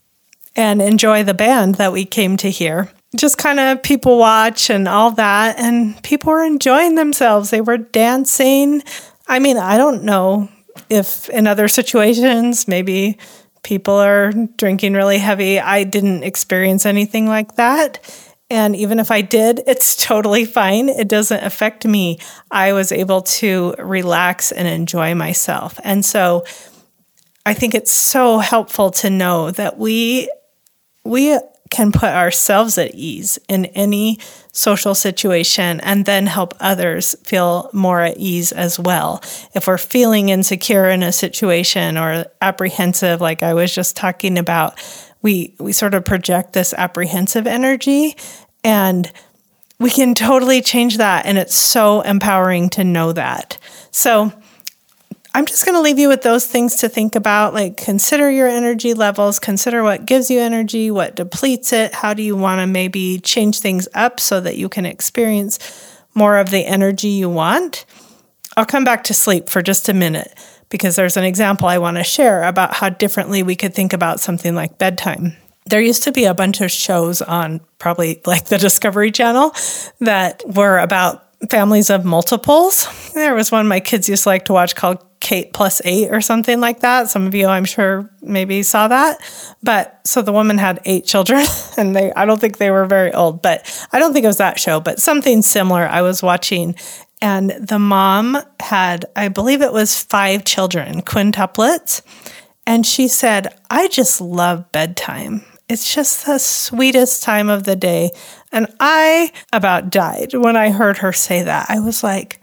and 0.55 0.81
enjoy 0.81 1.25
the 1.25 1.35
band 1.35 1.77
that 1.77 1.93
we 1.93 2.05
came 2.05 2.37
to 2.37 2.51
hear. 2.51 2.93
Just 3.17 3.39
kind 3.39 3.59
of 3.59 3.83
people 3.83 4.19
watch 4.19 4.71
and 4.71 4.87
all 4.87 5.11
that. 5.13 5.59
And 5.59 6.01
people 6.05 6.31
were 6.31 6.45
enjoying 6.45 6.95
themselves. 6.95 7.51
They 7.51 7.63
were 7.63 7.79
dancing. 7.79 8.85
I 9.27 9.39
mean, 9.39 9.57
I 9.57 9.79
don't 9.79 10.05
know 10.05 10.49
if 10.89 11.29
in 11.31 11.47
other 11.47 11.67
situations, 11.67 12.69
maybe 12.69 13.19
people 13.63 13.95
are 13.95 14.33
drinking 14.57 14.93
really 14.93 15.19
heavy. 15.19 15.59
I 15.59 15.85
didn't 15.85 16.23
experience 16.23 16.87
anything 16.87 17.27
like 17.27 17.57
that. 17.57 17.99
And 18.51 18.75
even 18.75 18.99
if 18.99 19.11
I 19.11 19.21
did, 19.21 19.63
it's 19.67 19.97
totally 20.05 20.45
fine. 20.45 20.89
It 20.89 21.09
doesn't 21.09 21.43
affect 21.45 21.87
me. 21.87 22.19
I 22.51 22.73
was 22.73 22.93
able 22.93 23.23
to 23.23 23.75
relax 23.79 24.53
and 24.53 24.67
enjoy 24.67 25.15
myself. 25.15 25.79
And 25.85 26.05
so 26.05 26.45
I 27.47 27.55
think 27.55 27.75
it's 27.75 27.93
so 27.93 28.39
helpful 28.39 28.91
to 28.91 29.11
know 29.11 29.51
that 29.53 29.79
we 29.79 30.31
we 31.05 31.39
can 31.71 31.93
put 31.93 32.11
ourselves 32.11 32.77
at 32.77 32.95
ease 32.95 33.39
in 33.49 33.67
any 33.67 34.19
social 34.53 34.95
situation 34.95 35.81
and 35.81 36.05
then 36.05 36.27
help 36.27 36.53
others 36.59 37.15
feel 37.23 37.71
more 37.73 38.01
at 38.01 38.19
ease 38.19 38.51
as 38.53 38.79
well. 38.79 39.23
If 39.55 39.69
we're 39.69 39.79
feeling 39.79 40.29
insecure 40.29 40.89
in 40.89 41.03
a 41.05 41.13
situation 41.13 41.97
or 41.97 42.27
apprehensive, 42.43 43.21
like 43.21 43.43
I 43.45 43.55
was 43.55 43.73
just 43.73 43.97
talking 43.97 44.37
about, 44.37 44.79
we, 45.23 45.55
we 45.59 45.73
sort 45.73 45.95
of 45.95 46.05
project 46.05 46.53
this 46.53 46.73
apprehensive 46.75 47.47
energy 47.47 48.17
and 48.65 49.13
we 49.79 49.91
can 49.91 50.15
totally 50.15 50.61
change 50.61 50.99
that. 50.99 51.27
And 51.27 51.39
it's 51.39 51.55
so 51.55 52.03
empowering 52.03 52.69
to 52.71 52.85
know 52.85 53.13
that. 53.13 53.59
So, 53.91 54.33
I'm 55.33 55.47
just 55.47 55.65
going 55.65 55.77
to 55.77 55.81
leave 55.81 56.01
you 56.01 56.09
with 56.09 56.23
those 56.23 56.45
things 56.45 56.77
to 56.77 56.89
think 56.89 57.15
about. 57.15 57.55
Like, 57.55 57.77
consider 57.77 58.29
your 58.29 58.49
energy 58.49 58.95
levels, 58.95 59.39
consider 59.39 59.83
what 59.85 60.05
gives 60.05 60.29
you 60.29 60.41
energy, 60.41 60.91
what 60.91 61.15
depletes 61.15 61.73
it. 61.73 61.95
How 61.95 62.15
do 62.15 62.23
you 62.23 62.35
want 62.35 62.61
to 62.61 62.67
maybe 62.67 63.21
change 63.21 63.61
things 63.61 63.87
up 63.95 64.19
so 64.19 64.41
that 64.41 64.57
you 64.57 64.69
can 64.69 64.87
experience 64.87 65.61
more 66.15 66.39
of 66.39 66.51
the 66.51 66.67
energy 66.67 67.09
you 67.09 67.29
want? 67.29 67.85
I'll 68.57 68.67
come 68.67 68.85
back 68.85 69.05
to 69.05 69.15
sleep 69.15 69.49
for 69.49 69.63
just 69.63 69.89
a 69.89 69.95
minute 69.95 70.35
because 70.71 70.97
there's 70.97 71.17
an 71.17 71.25
example 71.25 71.69
I 71.69 71.79
want 71.79 71.99
to 71.99 72.05
share 72.05 72.45
about 72.45 72.75
how 72.75 72.89
differently 72.89 73.43
we 73.43 73.57
could 73.57 73.75
think 73.75 73.93
about 73.93 74.21
something 74.21 74.55
like 74.55 74.79
bedtime. 74.79 75.37
There 75.67 75.81
used 75.81 76.05
to 76.05 76.13
be 76.13 76.25
a 76.25 76.35
bunch 76.35 76.61
of 76.61 76.71
shows 76.71 77.21
on 77.21 77.61
probably 77.79 78.21
like 78.25 78.47
the 78.47 78.59
Discovery 78.59 79.11
Channel 79.11 79.53
that 80.01 80.43
were 80.47 80.79
about 80.79 81.27
families 81.49 81.91
of 81.91 82.05
multiples. 82.05 82.87
There 83.15 83.35
was 83.35 83.51
one 83.51 83.67
my 83.67 83.81
kids 83.81 84.09
used 84.09 84.25
to 84.25 84.29
like 84.29 84.47
to 84.47 84.53
watch 84.53 84.75
called 84.75 85.05
Kate 85.21 85.53
plus 85.53 85.83
eight 85.85 86.11
or 86.11 86.21
something 86.21 86.61
like 86.61 86.81
that. 86.81 87.09
Some 87.09 87.27
of 87.27 87.35
you, 87.35 87.47
I'm 87.47 87.65
sure, 87.65 88.11
maybe 88.23 88.63
saw 88.63 88.89
that. 88.89 89.19
But 89.63 90.01
so 90.05 90.23
the 90.23 90.33
woman 90.33 90.59
had 90.59 90.81
eight 90.85 91.05
children, 91.05 91.45
and 91.77 91.95
they, 91.95 92.13
I 92.13 92.25
don't 92.25 92.41
think 92.41 92.59
they 92.59 92.71
were 92.71 92.87
very 92.87 93.13
old, 93.13 93.43
but 93.43 93.89
I 93.93 93.99
don't 93.99 94.13
think 94.13 94.25
it 94.25 94.29
was 94.29 94.39
that 94.39 94.59
show, 94.59 94.81
but 94.81 94.99
something 95.01 95.43
similar 95.43 95.87
I 95.87 96.03
was 96.03 96.23
watching. 96.23 96.75
And 97.23 97.51
the 97.51 97.79
mom 97.79 98.39
had, 98.61 99.07
I 99.15 99.29
believe 99.29 99.63
it 99.63 99.73
was 99.73 100.03
five 100.03 100.45
children, 100.45 101.03
quintuplets. 101.03 102.03
And 102.67 102.87
she 102.87 103.09
said, 103.09 103.55
I 103.69 103.89
just 103.89 104.21
love 104.21 104.71
bedtime. 104.73 105.45
It's 105.69 105.95
just 105.95 106.27
the 106.27 106.39
sweetest 106.39 107.23
time 107.23 107.49
of 107.49 107.65
the 107.65 107.77
day. 107.77 108.11
And 108.53 108.67
I 108.81 109.33
about 109.53 109.91
died 109.91 110.35
when 110.35 110.57
I 110.57 110.71
heard 110.71 110.99
her 110.99 111.13
say 111.13 111.43
that. 111.43 111.67
I 111.69 111.79
was 111.79 112.03
like, 112.03 112.41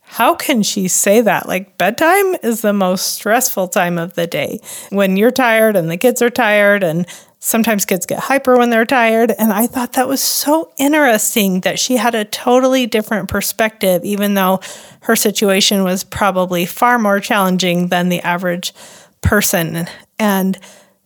how 0.00 0.34
can 0.34 0.62
she 0.62 0.86
say 0.86 1.20
that? 1.22 1.48
Like, 1.48 1.76
bedtime 1.76 2.36
is 2.42 2.60
the 2.60 2.72
most 2.72 3.14
stressful 3.14 3.68
time 3.68 3.98
of 3.98 4.14
the 4.14 4.26
day 4.26 4.60
when 4.90 5.16
you're 5.16 5.30
tired 5.30 5.76
and 5.76 5.90
the 5.90 5.96
kids 5.96 6.22
are 6.22 6.30
tired, 6.30 6.84
and 6.84 7.06
sometimes 7.44 7.84
kids 7.84 8.06
get 8.06 8.18
hyper 8.18 8.56
when 8.56 8.70
they're 8.70 8.86
tired. 8.86 9.30
And 9.38 9.52
I 9.52 9.66
thought 9.66 9.92
that 9.92 10.08
was 10.08 10.22
so 10.22 10.72
interesting 10.78 11.60
that 11.60 11.78
she 11.78 11.98
had 11.98 12.14
a 12.14 12.24
totally 12.24 12.86
different 12.86 13.28
perspective, 13.28 14.02
even 14.02 14.32
though 14.32 14.60
her 15.02 15.14
situation 15.14 15.84
was 15.84 16.04
probably 16.04 16.64
far 16.64 16.98
more 16.98 17.20
challenging 17.20 17.88
than 17.88 18.08
the 18.08 18.22
average 18.22 18.72
person. 19.20 19.86
And 20.18 20.58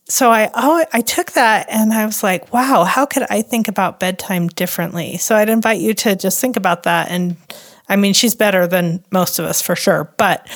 so 0.04 0.30
I 0.30 0.48
oh, 0.54 0.84
I 0.92 1.00
took 1.00 1.32
that 1.32 1.66
and 1.70 1.92
I 1.92 2.06
was 2.06 2.22
like, 2.22 2.52
wow, 2.52 2.84
how 2.84 3.04
could 3.04 3.24
I 3.28 3.42
think 3.42 3.66
about 3.66 3.98
bedtime 3.98 4.46
differently? 4.46 5.16
So 5.16 5.34
I'd 5.34 5.48
invite 5.48 5.80
you 5.80 5.92
to 5.94 6.14
just 6.14 6.40
think 6.40 6.56
about 6.56 6.84
that 6.84 7.10
and 7.10 7.36
I 7.90 7.96
mean, 7.96 8.12
she's 8.12 8.34
better 8.34 8.66
than 8.66 9.02
most 9.10 9.38
of 9.38 9.46
us 9.46 9.62
for 9.62 9.74
sure, 9.74 10.12
but 10.18 10.46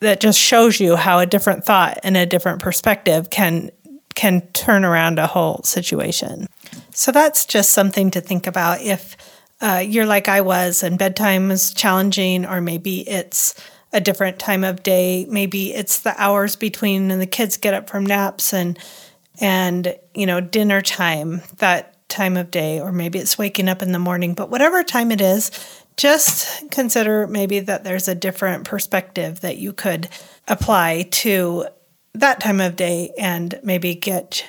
that 0.00 0.20
just 0.20 0.38
shows 0.38 0.80
you 0.80 0.96
how 0.96 1.18
a 1.18 1.26
different 1.26 1.64
thought 1.64 1.98
and 2.02 2.16
a 2.16 2.26
different 2.26 2.60
perspective 2.60 3.30
can 3.30 3.70
can 4.18 4.40
turn 4.48 4.84
around 4.84 5.20
a 5.20 5.28
whole 5.28 5.62
situation. 5.62 6.48
So 6.92 7.12
that's 7.12 7.46
just 7.46 7.70
something 7.70 8.10
to 8.10 8.20
think 8.20 8.48
about 8.48 8.80
if 8.82 9.16
uh, 9.60 9.84
you're 9.86 10.06
like 10.06 10.26
I 10.26 10.40
was 10.40 10.82
and 10.82 10.98
bedtime 10.98 11.52
is 11.52 11.72
challenging, 11.72 12.44
or 12.44 12.60
maybe 12.60 13.08
it's 13.08 13.54
a 13.92 14.00
different 14.00 14.40
time 14.40 14.64
of 14.64 14.82
day. 14.82 15.24
Maybe 15.30 15.72
it's 15.72 16.00
the 16.00 16.20
hours 16.20 16.56
between 16.56 17.12
and 17.12 17.22
the 17.22 17.26
kids 17.26 17.58
get 17.58 17.74
up 17.74 17.88
from 17.88 18.04
naps 18.04 18.52
and 18.52 18.76
and 19.40 19.94
you 20.16 20.26
know 20.26 20.40
dinner 20.40 20.80
time 20.80 21.40
that 21.58 21.94
time 22.08 22.36
of 22.36 22.50
day 22.50 22.80
or 22.80 22.90
maybe 22.90 23.20
it's 23.20 23.38
waking 23.38 23.68
up 23.68 23.82
in 23.82 23.92
the 23.92 23.98
morning 23.98 24.32
but 24.32 24.50
whatever 24.50 24.82
time 24.82 25.12
it 25.12 25.20
is 25.20 25.50
just 25.96 26.68
consider 26.70 27.26
maybe 27.26 27.60
that 27.60 27.84
there's 27.84 28.08
a 28.08 28.14
different 28.14 28.64
perspective 28.64 29.40
that 29.42 29.58
you 29.58 29.72
could 29.72 30.08
apply 30.48 31.06
to 31.10 31.66
that 32.14 32.40
time 32.40 32.60
of 32.60 32.76
day 32.76 33.12
and 33.18 33.58
maybe 33.62 33.94
get 33.94 34.44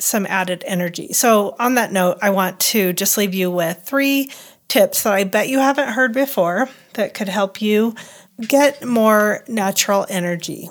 some 0.00 0.26
added 0.26 0.62
energy. 0.66 1.12
So, 1.12 1.56
on 1.58 1.74
that 1.74 1.92
note, 1.92 2.18
I 2.22 2.30
want 2.30 2.60
to 2.60 2.92
just 2.92 3.18
leave 3.18 3.34
you 3.34 3.50
with 3.50 3.82
three 3.82 4.30
tips 4.68 5.02
that 5.02 5.12
I 5.12 5.24
bet 5.24 5.48
you 5.48 5.58
haven't 5.58 5.88
heard 5.88 6.12
before 6.12 6.68
that 6.94 7.14
could 7.14 7.28
help 7.28 7.60
you 7.60 7.94
get 8.40 8.84
more 8.84 9.42
natural 9.48 10.06
energy. 10.08 10.70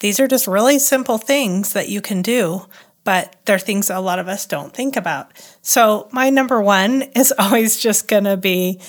These 0.00 0.20
are 0.20 0.28
just 0.28 0.46
really 0.46 0.78
simple 0.78 1.18
things 1.18 1.74
that 1.74 1.88
you 1.88 2.00
can 2.00 2.22
do, 2.22 2.66
but 3.04 3.36
they're 3.44 3.58
things 3.58 3.90
a 3.90 4.00
lot 4.00 4.18
of 4.18 4.28
us 4.28 4.46
don't 4.46 4.72
think 4.72 4.96
about. 4.96 5.32
So, 5.60 6.08
my 6.12 6.30
number 6.30 6.60
one 6.60 7.02
is 7.14 7.32
always 7.38 7.78
just 7.78 8.08
going 8.08 8.24
to 8.24 8.36
be 8.36 8.80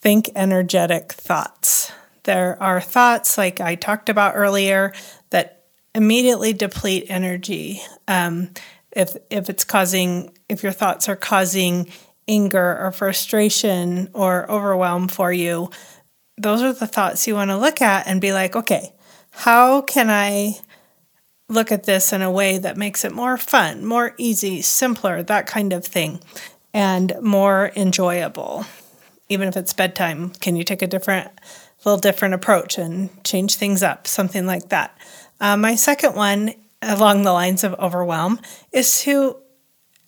think 0.00 0.30
energetic 0.34 1.12
thoughts. 1.12 1.92
There 2.24 2.62
are 2.62 2.80
thoughts, 2.80 3.36
like 3.36 3.60
I 3.60 3.74
talked 3.74 4.08
about 4.08 4.34
earlier, 4.34 4.92
that 5.30 5.59
immediately 5.94 6.52
deplete 6.52 7.06
energy. 7.08 7.82
Um, 8.06 8.50
if, 8.92 9.16
if 9.30 9.48
it's 9.48 9.64
causing, 9.64 10.36
if 10.48 10.62
your 10.62 10.72
thoughts 10.72 11.08
are 11.08 11.16
causing 11.16 11.90
anger 12.28 12.78
or 12.78 12.92
frustration 12.92 14.08
or 14.12 14.50
overwhelm 14.50 15.08
for 15.08 15.32
you, 15.32 15.70
those 16.38 16.62
are 16.62 16.72
the 16.72 16.86
thoughts 16.86 17.26
you 17.26 17.34
want 17.34 17.50
to 17.50 17.58
look 17.58 17.82
at 17.82 18.06
and 18.06 18.20
be 18.20 18.32
like, 18.32 18.56
okay, 18.56 18.92
how 19.30 19.82
can 19.82 20.08
I 20.10 20.58
look 21.48 21.72
at 21.72 21.84
this 21.84 22.12
in 22.12 22.22
a 22.22 22.30
way 22.30 22.58
that 22.58 22.76
makes 22.76 23.04
it 23.04 23.12
more 23.12 23.36
fun, 23.36 23.84
more 23.84 24.14
easy, 24.16 24.62
simpler, 24.62 25.22
that 25.22 25.46
kind 25.46 25.72
of 25.72 25.84
thing, 25.84 26.20
and 26.72 27.12
more 27.20 27.72
enjoyable? 27.76 28.64
Even 29.28 29.48
if 29.48 29.56
it's 29.56 29.72
bedtime, 29.72 30.30
can 30.30 30.56
you 30.56 30.64
take 30.64 30.82
a 30.82 30.86
different, 30.86 31.30
little 31.84 32.00
different 32.00 32.34
approach 32.34 32.78
and 32.78 33.22
change 33.24 33.56
things 33.56 33.82
up? 33.82 34.06
Something 34.06 34.46
like 34.46 34.70
that. 34.70 34.96
Uh, 35.40 35.56
my 35.56 35.74
second 35.74 36.14
one, 36.14 36.54
along 36.82 37.22
the 37.22 37.32
lines 37.32 37.64
of 37.64 37.74
overwhelm, 37.74 38.40
is 38.72 39.02
to 39.02 39.36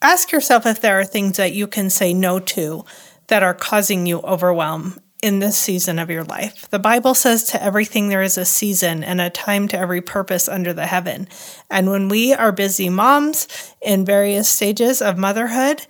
ask 0.00 0.32
yourself 0.32 0.66
if 0.66 0.80
there 0.80 0.98
are 0.98 1.04
things 1.04 1.36
that 1.36 1.52
you 1.52 1.66
can 1.66 1.88
say 1.88 2.12
no 2.12 2.38
to 2.38 2.84
that 3.28 3.42
are 3.42 3.54
causing 3.54 4.06
you 4.06 4.20
overwhelm 4.20 4.98
in 5.22 5.38
this 5.38 5.56
season 5.56 6.00
of 6.00 6.10
your 6.10 6.24
life. 6.24 6.68
The 6.70 6.80
Bible 6.80 7.14
says 7.14 7.44
to 7.44 7.62
everything 7.62 8.08
there 8.08 8.22
is 8.22 8.36
a 8.36 8.44
season 8.44 9.04
and 9.04 9.20
a 9.20 9.30
time 9.30 9.68
to 9.68 9.78
every 9.78 10.02
purpose 10.02 10.48
under 10.48 10.72
the 10.72 10.86
heaven. 10.86 11.28
And 11.70 11.88
when 11.88 12.08
we 12.08 12.34
are 12.34 12.50
busy 12.50 12.88
moms 12.88 13.46
in 13.80 14.04
various 14.04 14.48
stages 14.48 15.00
of 15.00 15.16
motherhood, 15.16 15.86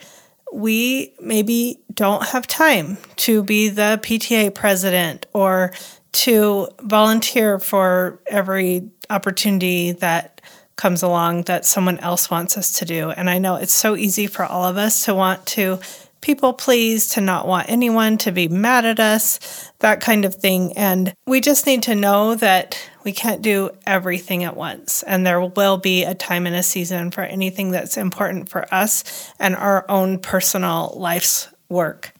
we 0.52 1.14
maybe 1.18 1.80
don't 1.94 2.26
have 2.26 2.46
time 2.46 2.98
to 3.16 3.42
be 3.42 3.70
the 3.70 3.98
PTA 4.02 4.54
president 4.54 5.24
or 5.32 5.72
to 6.12 6.68
volunteer 6.82 7.58
for 7.58 8.20
every 8.26 8.90
opportunity 9.12 9.92
that 9.92 10.40
comes 10.76 11.02
along 11.02 11.42
that 11.42 11.64
someone 11.64 11.98
else 11.98 12.30
wants 12.30 12.56
us 12.56 12.78
to 12.78 12.84
do. 12.84 13.10
And 13.10 13.28
I 13.28 13.38
know 13.38 13.56
it's 13.56 13.72
so 13.72 13.94
easy 13.94 14.26
for 14.26 14.44
all 14.44 14.64
of 14.64 14.76
us 14.76 15.04
to 15.04 15.14
want 15.14 15.46
to 15.46 15.78
people 16.22 16.52
please, 16.52 17.08
to 17.10 17.20
not 17.20 17.46
want 17.46 17.68
anyone 17.68 18.16
to 18.16 18.32
be 18.32 18.48
mad 18.48 18.84
at 18.84 19.00
us, 19.00 19.70
that 19.80 20.00
kind 20.00 20.24
of 20.24 20.36
thing. 20.36 20.72
And 20.76 21.12
we 21.26 21.40
just 21.40 21.66
need 21.66 21.82
to 21.84 21.94
know 21.94 22.36
that 22.36 22.78
we 23.04 23.12
can't 23.12 23.42
do 23.42 23.70
everything 23.86 24.44
at 24.44 24.56
once. 24.56 25.02
And 25.02 25.26
there 25.26 25.40
will 25.40 25.76
be 25.76 26.04
a 26.04 26.14
time 26.14 26.46
and 26.46 26.56
a 26.56 26.62
season 26.62 27.10
for 27.10 27.22
anything 27.22 27.72
that's 27.72 27.96
important 27.96 28.48
for 28.48 28.72
us 28.72 29.32
and 29.38 29.56
our 29.56 29.84
own 29.90 30.18
personal 30.18 30.94
life's 30.96 31.48
work. 31.68 32.14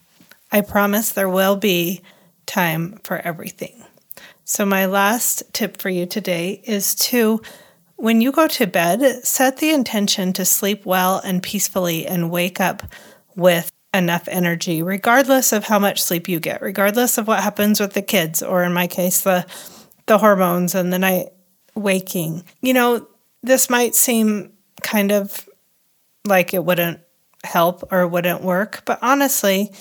I 0.51 0.61
promise 0.61 1.13
there 1.13 1.29
will 1.29 1.57
be 1.57 2.03
time 2.45 2.99
for 3.05 3.19
everything. 3.19 3.82
So, 4.45 4.67
my 4.67 4.87
last 4.87 5.45
tip 5.53 5.81
for 5.81 5.89
you 5.89 6.07
today 6.07 6.61
is 6.65 6.95
to 6.97 7.41
when 7.97 8.21
you 8.21 8.33
go 8.33 8.49
to 8.49 8.67
bed, 8.67 9.25
set 9.25 9.59
the 9.59 9.71
intention 9.71 10.33
to 10.33 10.45
sleep 10.45 10.85
well 10.85 11.21
and 11.25 11.41
peacefully 11.43 12.05
and 12.07 12.31
wake 12.33 12.61
up 12.61 12.83
with 13.37 13.71
enough 13.95 14.27
energy, 14.27 14.83
regardless 14.83 15.53
of 15.53 15.65
how 15.65 15.79
much 15.79 16.03
sleep 16.03 16.29
you 16.29 16.41
get, 16.41 16.63
regardless 16.63 17.19
of 17.19 17.29
what 17.29 17.43
happens 17.43 17.79
with 17.79 17.93
the 17.93 18.03
kids, 18.03 18.43
or 18.43 18.65
in 18.65 18.73
my 18.73 18.87
case, 18.87 19.23
the 19.23 19.47
the 20.07 20.19
hormones 20.19 20.75
and 20.75 20.93
the 20.93 20.99
night 20.99 21.29
waking. 21.77 22.43
You 22.61 22.75
know, 22.75 23.07
this 23.43 23.71
might 23.71 23.95
seem 23.95 24.53
kind 24.83 25.13
of 25.13 25.49
like 26.25 26.53
it 26.53 26.65
wouldn't 26.65 27.01
help 27.45 27.93
or 27.93 28.07
wouldn't 28.09 28.43
work, 28.43 28.83
but 28.85 28.99
honestly, 29.03 29.73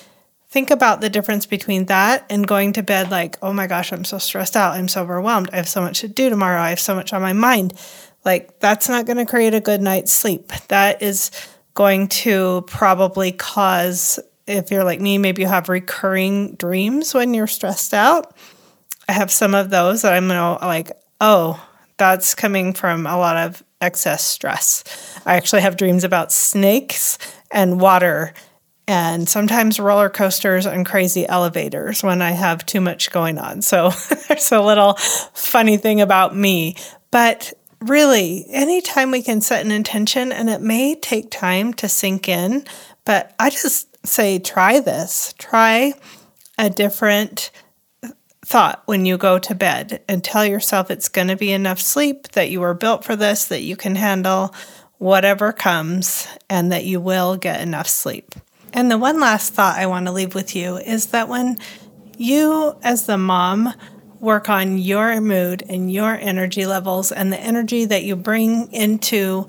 think 0.51 0.69
about 0.69 0.99
the 0.99 1.09
difference 1.09 1.45
between 1.45 1.85
that 1.85 2.25
and 2.29 2.45
going 2.45 2.73
to 2.73 2.83
bed 2.83 3.09
like, 3.09 3.37
oh 3.41 3.53
my 3.53 3.67
gosh, 3.67 3.93
I'm 3.93 4.03
so 4.03 4.17
stressed 4.17 4.57
out. 4.57 4.73
I'm 4.73 4.89
so 4.89 5.01
overwhelmed. 5.01 5.49
I 5.53 5.55
have 5.55 5.69
so 5.69 5.81
much 5.81 6.01
to 6.01 6.09
do 6.09 6.29
tomorrow. 6.29 6.59
I 6.59 6.69
have 6.69 6.79
so 6.79 6.93
much 6.93 7.13
on 7.13 7.21
my 7.21 7.31
mind. 7.31 7.73
Like, 8.25 8.59
that's 8.59 8.89
not 8.89 9.05
going 9.05 9.17
to 9.17 9.25
create 9.25 9.53
a 9.53 9.61
good 9.61 9.81
night's 9.81 10.11
sleep. 10.11 10.49
That 10.67 11.01
is 11.01 11.31
going 11.73 12.09
to 12.09 12.63
probably 12.67 13.31
cause, 13.31 14.19
if 14.45 14.71
you're 14.71 14.83
like 14.83 14.99
me, 14.99 15.17
maybe 15.17 15.41
you 15.41 15.47
have 15.47 15.69
recurring 15.69 16.55
dreams 16.55 17.13
when 17.13 17.33
you're 17.33 17.47
stressed 17.47 17.93
out. 17.93 18.35
I 19.07 19.13
have 19.13 19.31
some 19.31 19.55
of 19.55 19.69
those 19.69 20.01
that 20.01 20.13
I'm 20.13 20.27
gonna 20.27 20.57
like, 20.65 20.91
oh, 21.21 21.65
that's 21.97 22.35
coming 22.35 22.73
from 22.73 23.07
a 23.07 23.17
lot 23.17 23.37
of 23.37 23.63
excess 23.79 24.23
stress. 24.23 24.83
I 25.25 25.35
actually 25.35 25.61
have 25.61 25.77
dreams 25.77 26.03
about 26.03 26.31
snakes 26.31 27.17
and 27.51 27.79
water 27.79 28.33
and 28.91 29.29
sometimes 29.29 29.79
roller 29.79 30.09
coasters 30.09 30.65
and 30.65 30.85
crazy 30.85 31.25
elevators 31.25 32.03
when 32.03 32.21
I 32.21 32.31
have 32.31 32.65
too 32.65 32.81
much 32.81 33.09
going 33.09 33.37
on. 33.37 33.61
So 33.61 33.89
there's 34.27 34.51
a 34.51 34.59
little 34.59 34.95
funny 35.33 35.77
thing 35.77 36.01
about 36.01 36.35
me. 36.35 36.75
But 37.09 37.53
really, 37.79 38.45
anytime 38.49 39.09
we 39.09 39.23
can 39.23 39.39
set 39.39 39.65
an 39.65 39.71
intention, 39.71 40.33
and 40.33 40.49
it 40.49 40.61
may 40.61 40.95
take 40.95 41.31
time 41.31 41.73
to 41.75 41.87
sink 41.87 42.27
in, 42.27 42.65
but 43.05 43.33
I 43.39 43.49
just 43.49 44.05
say 44.05 44.39
try 44.39 44.81
this. 44.81 45.33
Try 45.37 45.93
a 46.57 46.69
different 46.69 47.49
thought 48.45 48.83
when 48.87 49.05
you 49.05 49.17
go 49.17 49.39
to 49.39 49.55
bed 49.55 50.03
and 50.09 50.21
tell 50.21 50.45
yourself 50.45 50.91
it's 50.91 51.07
going 51.07 51.29
to 51.29 51.37
be 51.37 51.53
enough 51.53 51.79
sleep, 51.79 52.27
that 52.33 52.49
you 52.49 52.59
were 52.59 52.73
built 52.73 53.05
for 53.05 53.15
this, 53.15 53.45
that 53.45 53.61
you 53.61 53.77
can 53.77 53.95
handle 53.95 54.53
whatever 54.97 55.53
comes, 55.53 56.27
and 56.49 56.73
that 56.73 56.83
you 56.83 56.99
will 56.99 57.37
get 57.37 57.61
enough 57.61 57.87
sleep. 57.87 58.35
And 58.73 58.89
the 58.89 58.97
one 58.97 59.19
last 59.19 59.53
thought 59.53 59.77
I 59.77 59.85
want 59.85 60.05
to 60.05 60.11
leave 60.11 60.33
with 60.33 60.55
you 60.55 60.77
is 60.77 61.07
that 61.07 61.27
when 61.27 61.57
you, 62.17 62.75
as 62.83 63.05
the 63.05 63.17
mom, 63.17 63.73
work 64.19 64.49
on 64.49 64.77
your 64.77 65.19
mood 65.19 65.63
and 65.67 65.91
your 65.91 66.13
energy 66.13 66.65
levels 66.65 67.11
and 67.11 67.33
the 67.33 67.39
energy 67.39 67.85
that 67.85 68.03
you 68.03 68.15
bring 68.15 68.71
into 68.71 69.47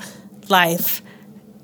life, 0.49 1.03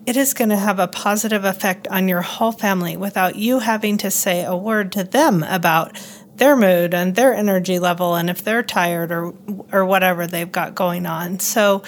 it 0.07 0.16
is 0.16 0.35
going 0.35 0.51
to 0.51 0.57
have 0.57 0.79
a 0.79 0.88
positive 0.88 1.44
effect 1.44 1.88
on 1.88 2.09
your 2.09 2.23
whole 2.23 2.53
family 2.53 2.97
without 2.97 3.37
you 3.37 3.59
having 3.59 3.99
to 3.99 4.11
say 4.11 4.44
a 4.44 4.57
word 4.57 4.92
to 4.92 5.05
them 5.05 5.42
about 5.42 5.99
their 6.37 6.57
mood 6.57 6.94
and 6.94 7.14
their 7.14 7.35
energy 7.35 7.79
level 7.79 8.14
and 8.14 8.31
if 8.31 8.42
they're 8.42 8.62
tired 8.62 9.11
or 9.11 9.35
or 9.73 9.85
whatever 9.85 10.27
they've 10.27 10.53
got 10.53 10.75
going 10.75 11.05
on. 11.05 11.40
So 11.40 11.83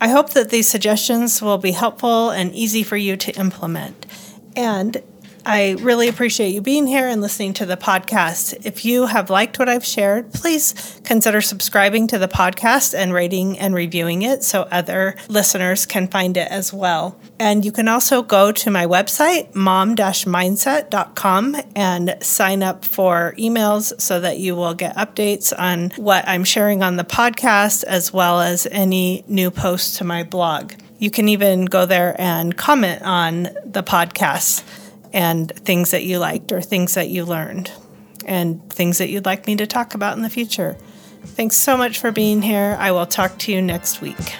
I 0.00 0.08
hope 0.08 0.30
that 0.30 0.50
these 0.50 0.66
suggestions 0.66 1.40
will 1.40 1.58
be 1.58 1.72
helpful 1.72 2.30
and 2.30 2.52
easy 2.54 2.82
for 2.82 2.96
you 2.96 3.16
to 3.18 3.32
implement. 3.38 4.06
And 4.56 5.02
I 5.44 5.76
really 5.80 6.08
appreciate 6.08 6.50
you 6.50 6.60
being 6.60 6.86
here 6.86 7.08
and 7.08 7.20
listening 7.20 7.52
to 7.54 7.66
the 7.66 7.76
podcast. 7.76 8.64
If 8.64 8.84
you 8.84 9.06
have 9.06 9.28
liked 9.28 9.58
what 9.58 9.68
I've 9.68 9.84
shared, 9.84 10.32
please 10.32 11.00
consider 11.04 11.40
subscribing 11.40 12.06
to 12.08 12.18
the 12.18 12.28
podcast 12.28 12.96
and 12.96 13.12
rating 13.12 13.58
and 13.58 13.74
reviewing 13.74 14.22
it 14.22 14.44
so 14.44 14.62
other 14.70 15.16
listeners 15.28 15.84
can 15.84 16.06
find 16.06 16.36
it 16.36 16.48
as 16.48 16.72
well. 16.72 17.18
And 17.40 17.64
you 17.64 17.72
can 17.72 17.88
also 17.88 18.22
go 18.22 18.52
to 18.52 18.70
my 18.70 18.86
website, 18.86 19.52
mom 19.54 19.96
mindset.com, 19.96 21.56
and 21.74 22.16
sign 22.20 22.62
up 22.62 22.84
for 22.84 23.34
emails 23.36 24.00
so 24.00 24.20
that 24.20 24.38
you 24.38 24.54
will 24.54 24.74
get 24.74 24.96
updates 24.96 25.52
on 25.58 25.90
what 25.96 26.26
I'm 26.28 26.44
sharing 26.44 26.84
on 26.84 26.96
the 26.96 27.04
podcast 27.04 27.82
as 27.84 28.12
well 28.12 28.40
as 28.40 28.66
any 28.70 29.24
new 29.26 29.50
posts 29.50 29.98
to 29.98 30.04
my 30.04 30.22
blog. 30.22 30.74
You 31.02 31.10
can 31.10 31.28
even 31.28 31.64
go 31.64 31.84
there 31.84 32.14
and 32.16 32.56
comment 32.56 33.02
on 33.02 33.48
the 33.64 33.82
podcast 33.82 34.62
and 35.12 35.50
things 35.50 35.90
that 35.90 36.04
you 36.04 36.20
liked 36.20 36.52
or 36.52 36.60
things 36.60 36.94
that 36.94 37.08
you 37.08 37.24
learned 37.24 37.72
and 38.24 38.72
things 38.72 38.98
that 38.98 39.08
you'd 39.08 39.26
like 39.26 39.48
me 39.48 39.56
to 39.56 39.66
talk 39.66 39.94
about 39.96 40.16
in 40.16 40.22
the 40.22 40.30
future. 40.30 40.76
Thanks 41.24 41.56
so 41.56 41.76
much 41.76 41.98
for 41.98 42.12
being 42.12 42.40
here. 42.40 42.76
I 42.78 42.92
will 42.92 43.06
talk 43.06 43.36
to 43.40 43.52
you 43.52 43.60
next 43.60 44.00
week. 44.00 44.36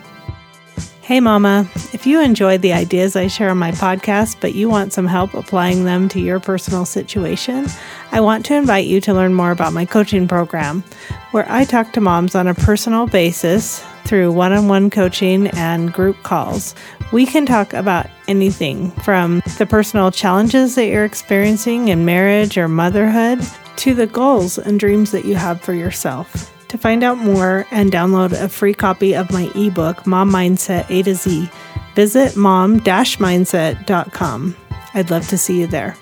Hey, 1.00 1.18
Mama. 1.18 1.68
If 1.92 2.06
you 2.06 2.20
enjoyed 2.20 2.62
the 2.62 2.74
ideas 2.74 3.16
I 3.16 3.26
share 3.26 3.50
on 3.50 3.58
my 3.58 3.72
podcast, 3.72 4.36
but 4.40 4.54
you 4.54 4.68
want 4.68 4.92
some 4.92 5.08
help 5.08 5.34
applying 5.34 5.82
them 5.82 6.08
to 6.10 6.20
your 6.20 6.38
personal 6.38 6.84
situation, 6.84 7.66
I 8.12 8.20
want 8.20 8.46
to 8.46 8.54
invite 8.54 8.86
you 8.86 9.00
to 9.00 9.12
learn 9.12 9.34
more 9.34 9.50
about 9.50 9.72
my 9.72 9.84
coaching 9.84 10.28
program, 10.28 10.84
where 11.32 11.50
I 11.50 11.64
talk 11.64 11.92
to 11.94 12.00
moms 12.00 12.36
on 12.36 12.46
a 12.46 12.54
personal 12.54 13.08
basis 13.08 13.84
through 14.04 14.32
one 14.32 14.52
on 14.52 14.68
one 14.68 14.90
coaching 14.90 15.48
and 15.48 15.92
group 15.92 16.22
calls. 16.22 16.74
We 17.12 17.26
can 17.26 17.46
talk 17.46 17.72
about 17.72 18.06
anything 18.28 18.90
from 19.02 19.42
the 19.58 19.66
personal 19.66 20.10
challenges 20.10 20.74
that 20.74 20.86
you're 20.86 21.04
experiencing 21.04 21.88
in 21.88 22.04
marriage 22.04 22.56
or 22.56 22.68
motherhood 22.68 23.40
to 23.76 23.94
the 23.94 24.06
goals 24.06 24.58
and 24.58 24.78
dreams 24.78 25.10
that 25.12 25.24
you 25.24 25.34
have 25.34 25.60
for 25.60 25.74
yourself. 25.74 26.50
To 26.68 26.78
find 26.78 27.04
out 27.04 27.18
more 27.18 27.66
and 27.70 27.92
download 27.92 28.32
a 28.32 28.48
free 28.48 28.72
copy 28.72 29.14
of 29.14 29.30
my 29.30 29.50
ebook, 29.54 30.06
Mom 30.06 30.30
Mindset 30.30 30.88
A 30.88 31.02
to 31.02 31.14
Z, 31.14 31.50
visit 31.94 32.34
mom 32.36 32.80
mindset.com. 32.80 34.56
I'd 34.94 35.10
love 35.10 35.28
to 35.28 35.38
see 35.38 35.60
you 35.60 35.66
there. 35.66 35.96